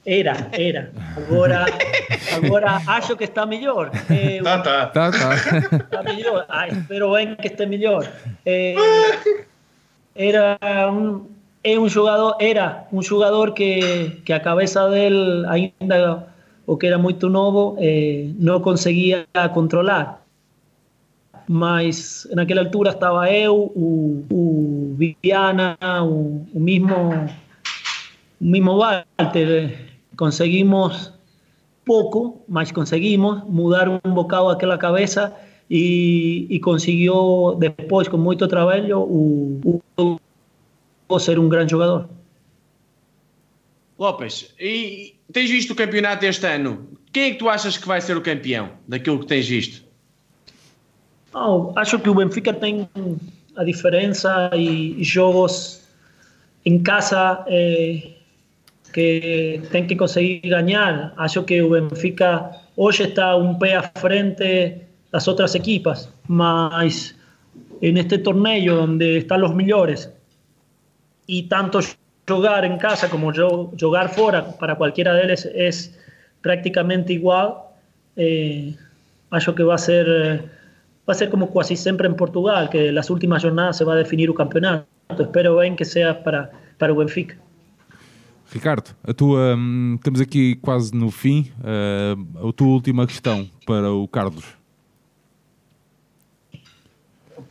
[0.07, 0.92] Era, era.
[1.16, 1.64] Agora,
[2.36, 3.90] agora acho que está melhor.
[4.11, 4.86] É, Tá, tá.
[4.86, 5.34] tá, tá.
[5.76, 6.45] está melhor.
[6.49, 8.07] Ah, espero bem que esté melhor.
[8.45, 8.74] Eh,
[10.15, 10.59] era
[10.91, 11.27] um,
[11.62, 16.29] é jogador, era jogador que, que a cabeça dele, ainda
[16.67, 20.23] o que era muito novo, eh, não conseguia controlar.
[21.49, 26.95] Mas naquela altura estava eu, o, o Viana, o, o mesmo,
[28.41, 29.79] o mesmo Walter.
[30.17, 31.12] Conseguimos
[31.85, 35.35] pouco, mas conseguimos mudar um bocado aquela cabeça
[35.71, 39.81] e, e conseguiu depois, com muito trabalho, o,
[41.09, 42.09] o, ser um grande jogador.
[43.99, 46.89] Lopes, e tens visto o campeonato este ano?
[47.12, 49.85] Quem é que tu achas que vai ser o campeão daquilo que tens visto?
[51.33, 52.89] Não, acho que o Benfica tem
[53.57, 55.83] a diferença e jogos
[56.65, 58.15] em casa eh,
[58.93, 61.12] que tem que conseguir ganhar.
[61.17, 64.84] Acho que o Benfica hoje está um pé à frente
[65.15, 67.15] las outras equipas, mas
[67.81, 70.11] en este torneo donde están los mejores
[71.29, 71.79] y tanto
[72.27, 73.33] jugar en casa como
[73.81, 75.97] jugar fuera para cualquiera de ellos es
[76.43, 77.55] prácticamente igual,
[78.17, 78.75] eh,
[79.31, 80.51] acho que va a ser
[81.09, 83.97] va a ser como casi siempre en Portugal, que las últimas jornadas se va a
[83.97, 84.89] definir el campeonato.
[85.17, 87.37] Espero bien que sea para, para o Benfica.
[88.53, 89.55] Ricardo, a tua,
[89.95, 91.53] estamos ehm, aqui quase no fim.
[91.62, 92.17] Eh,
[92.49, 94.64] a tua última questão para o Carlos.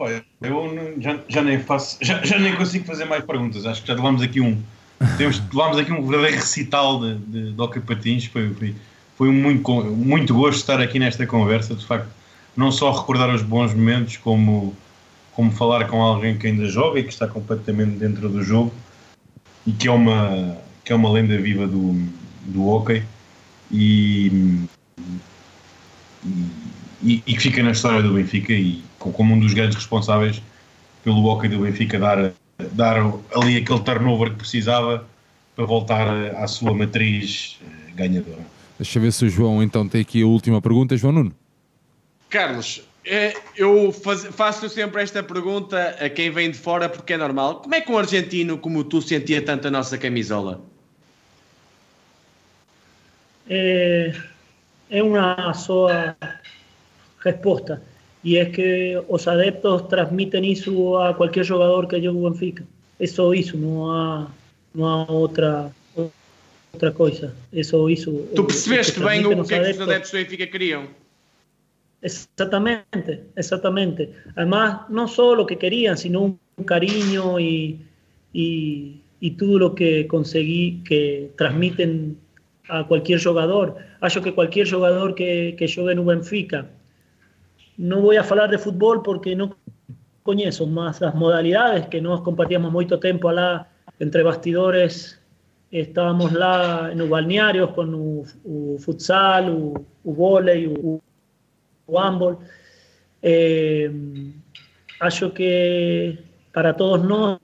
[0.03, 3.65] Opa, eu não- já, já nem faço, já, já nem consigo fazer mais perguntas.
[3.65, 4.61] Acho que já levámos aqui um,
[5.17, 8.25] temos, levámos aqui um verdadeiro recital de, de, de Hockey Patins.
[8.25, 8.75] Foi, foi,
[9.17, 11.73] foi muito, muito gosto estar aqui nesta conversa.
[11.75, 12.09] De facto,
[12.55, 14.75] não só recordar os bons momentos, como,
[15.31, 18.73] como falar com alguém que ainda joga e que está completamente dentro do jogo
[19.65, 21.95] e que é uma, que é uma lenda viva do,
[22.45, 23.03] do hockey.
[23.71, 24.59] E,
[27.01, 30.41] e, e que fica na história do Benfica e como um dos grandes responsáveis
[31.03, 32.33] pelo hockey do Benfica dar,
[32.71, 32.97] dar
[33.35, 35.05] ali aquele turnover que precisava
[35.55, 38.39] para voltar à sua matriz eh, ganhadora.
[38.77, 40.97] Deixa eu ver se o João então tem aqui a última pergunta.
[40.97, 41.33] João Nuno.
[42.29, 47.17] Carlos, é, eu faz, faço sempre esta pergunta a quem vem de fora porque é
[47.17, 47.61] normal.
[47.61, 50.61] Como é que um argentino como tu sentia tanto a nossa camisola?
[53.49, 54.13] É,
[54.89, 55.87] é uma só
[57.23, 57.83] resposta.
[58.23, 62.63] y es que los adeptos transmiten eso a cualquier jugador que llegue a Benfica.
[62.97, 64.31] Eso hizo, no a,
[64.73, 65.71] no a outra,
[66.73, 67.33] outra coisa.
[67.51, 69.51] Isso, isso, eh, tu que bem que, é que os
[69.81, 70.87] adeptos do Benfica queriam?
[72.01, 74.09] Exatamente, exatamente.
[74.35, 77.79] Además, não só o que queriam, sino un cariño y
[78.33, 82.17] e, e tudo o que conseguí que transmiten
[82.69, 83.75] a cualquier jugador.
[84.01, 86.69] Acho que cualquier jugador que, que jogue no Benfica
[87.77, 89.55] no voy a hablar de fútbol porque no
[90.23, 93.67] conozco más las modalidades que nos compartíamos mucho tiempo allá
[93.99, 95.19] entre bastidores
[95.81, 102.37] estábamos lá en los balnearios con el futsal, el vóley, o handball.
[103.21, 103.91] Eh,
[104.99, 106.19] acho que
[106.53, 107.39] para todos nós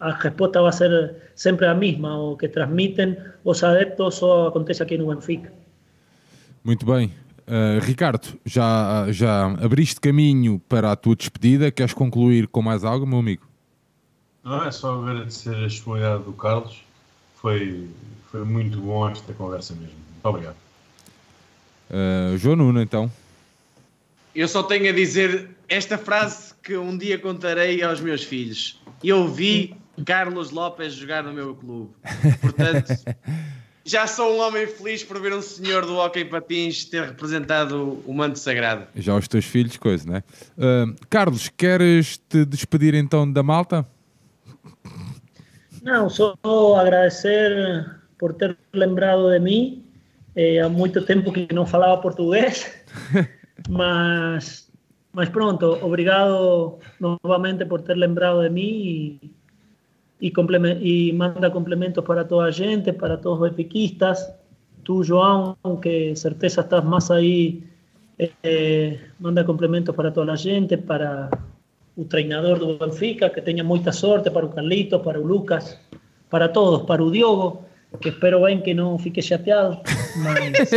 [0.00, 4.96] a resposta vai ser sempre a mesma, o que transmitem os adeptos só acontece aqui
[4.96, 5.52] no Benfica.
[6.64, 7.12] Muito bem.
[7.48, 11.70] Uh, Ricardo, já, já abriste caminho para a tua despedida.
[11.70, 13.48] Queres concluir com mais algo, meu amigo?
[14.44, 16.82] Não, é só agradecer a disponibilidade do Carlos.
[17.36, 17.88] Foi,
[18.30, 19.96] foi muito bom esta conversa mesmo.
[20.12, 20.56] Muito obrigado.
[21.90, 23.10] Uh, João Nuno, então.
[24.34, 28.78] Eu só tenho a dizer esta frase que um dia contarei aos meus filhos.
[29.02, 29.74] Eu vi
[30.04, 31.90] Carlos Lopes jogar no meu clube.
[32.42, 32.92] Portanto,
[33.88, 38.12] já sou um homem feliz por ver um senhor do hockey patins ter representado o
[38.12, 38.86] manto sagrado.
[38.94, 40.24] Já os teus filhos, coisa, não é?
[40.56, 43.86] Uh, Carlos, queres te despedir então da malta?
[45.82, 46.34] Não, só
[46.76, 49.88] agradecer por ter lembrado de mim
[50.38, 52.70] Eh, há muito tempo que não falava português,
[53.68, 54.70] mas,
[55.12, 58.70] mas pronto, obrigado novamente por ter lembrado de mim
[59.20, 59.34] e,
[60.20, 60.32] e,
[60.80, 64.30] e manda complementos para toda a gente, para todos os benfiquistas.
[64.84, 67.62] Tu, João, que certeza estás mais aí,
[68.18, 71.30] eh, manda complementos para toda a gente, para
[71.96, 75.78] o treinador do Benfica, que tenha muita sorte, para o Carlitos, para o Lucas,
[76.30, 77.64] para todos, para o Diogo,
[78.00, 79.80] que espero bem que não fique chateado,
[80.22, 80.70] mas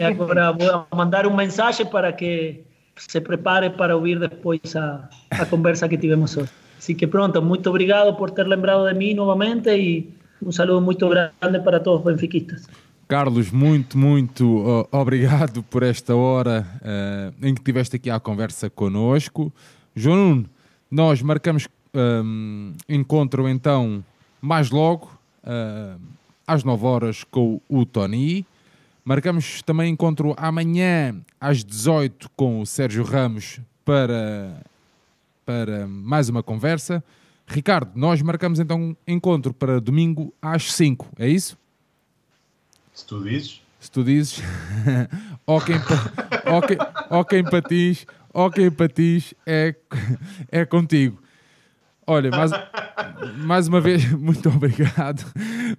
[0.00, 2.62] agora vou mandar um mensagem para que
[2.96, 6.67] se prepare para ouvir depois a, a conversa que tivemos hoje.
[6.78, 10.08] Assim que pronto, muito obrigado por ter lembrado de mim novamente e
[10.40, 12.66] um saludo muito grande para todos os benfiquistas.
[13.08, 19.52] Carlos, muito, muito obrigado por esta hora uh, em que estiveste aqui à conversa connosco.
[19.96, 20.44] João
[20.90, 24.04] nós marcamos um, encontro então
[24.40, 25.10] mais logo.
[25.42, 25.98] Uh,
[26.48, 28.46] às 9 horas com o Tony.
[29.04, 34.62] Marcamos também encontro amanhã às 18 com o Sérgio Ramos para,
[35.48, 37.02] para mais uma conversa.
[37.46, 41.56] Ricardo, nós marcamos então encontro para domingo às 5, é isso?
[42.92, 43.62] Se tu dizes.
[43.80, 44.42] Se tu dizes.
[45.48, 45.74] ok,
[46.44, 46.76] ok,
[47.08, 49.74] ok, patins, ok, patins, é,
[50.52, 51.18] é contigo.
[52.06, 52.50] Olha, mais,
[53.38, 55.24] mais uma vez, muito obrigado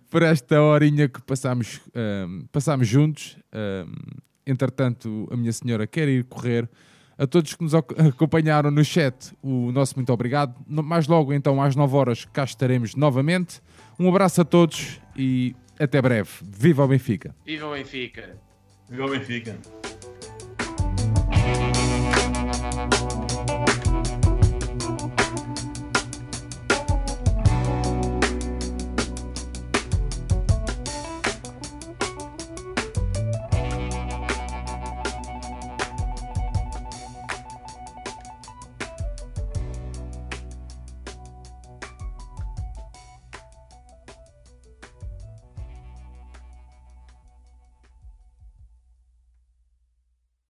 [0.09, 3.37] por esta horinha que passámos, um, passámos juntos.
[3.53, 3.93] Um,
[4.47, 6.67] entretanto, a minha senhora quer ir correr.
[7.19, 7.75] A todos que nos
[8.15, 10.55] acompanharam no chat, o nosso muito obrigado.
[10.65, 13.61] Mais logo, então, às 9 horas, cá estaremos novamente.
[13.99, 16.29] Um abraço a todos e até breve.
[16.41, 17.35] Viva o Benfica!
[17.45, 18.37] Viva o Benfica!
[18.89, 19.59] Viva o Benfica!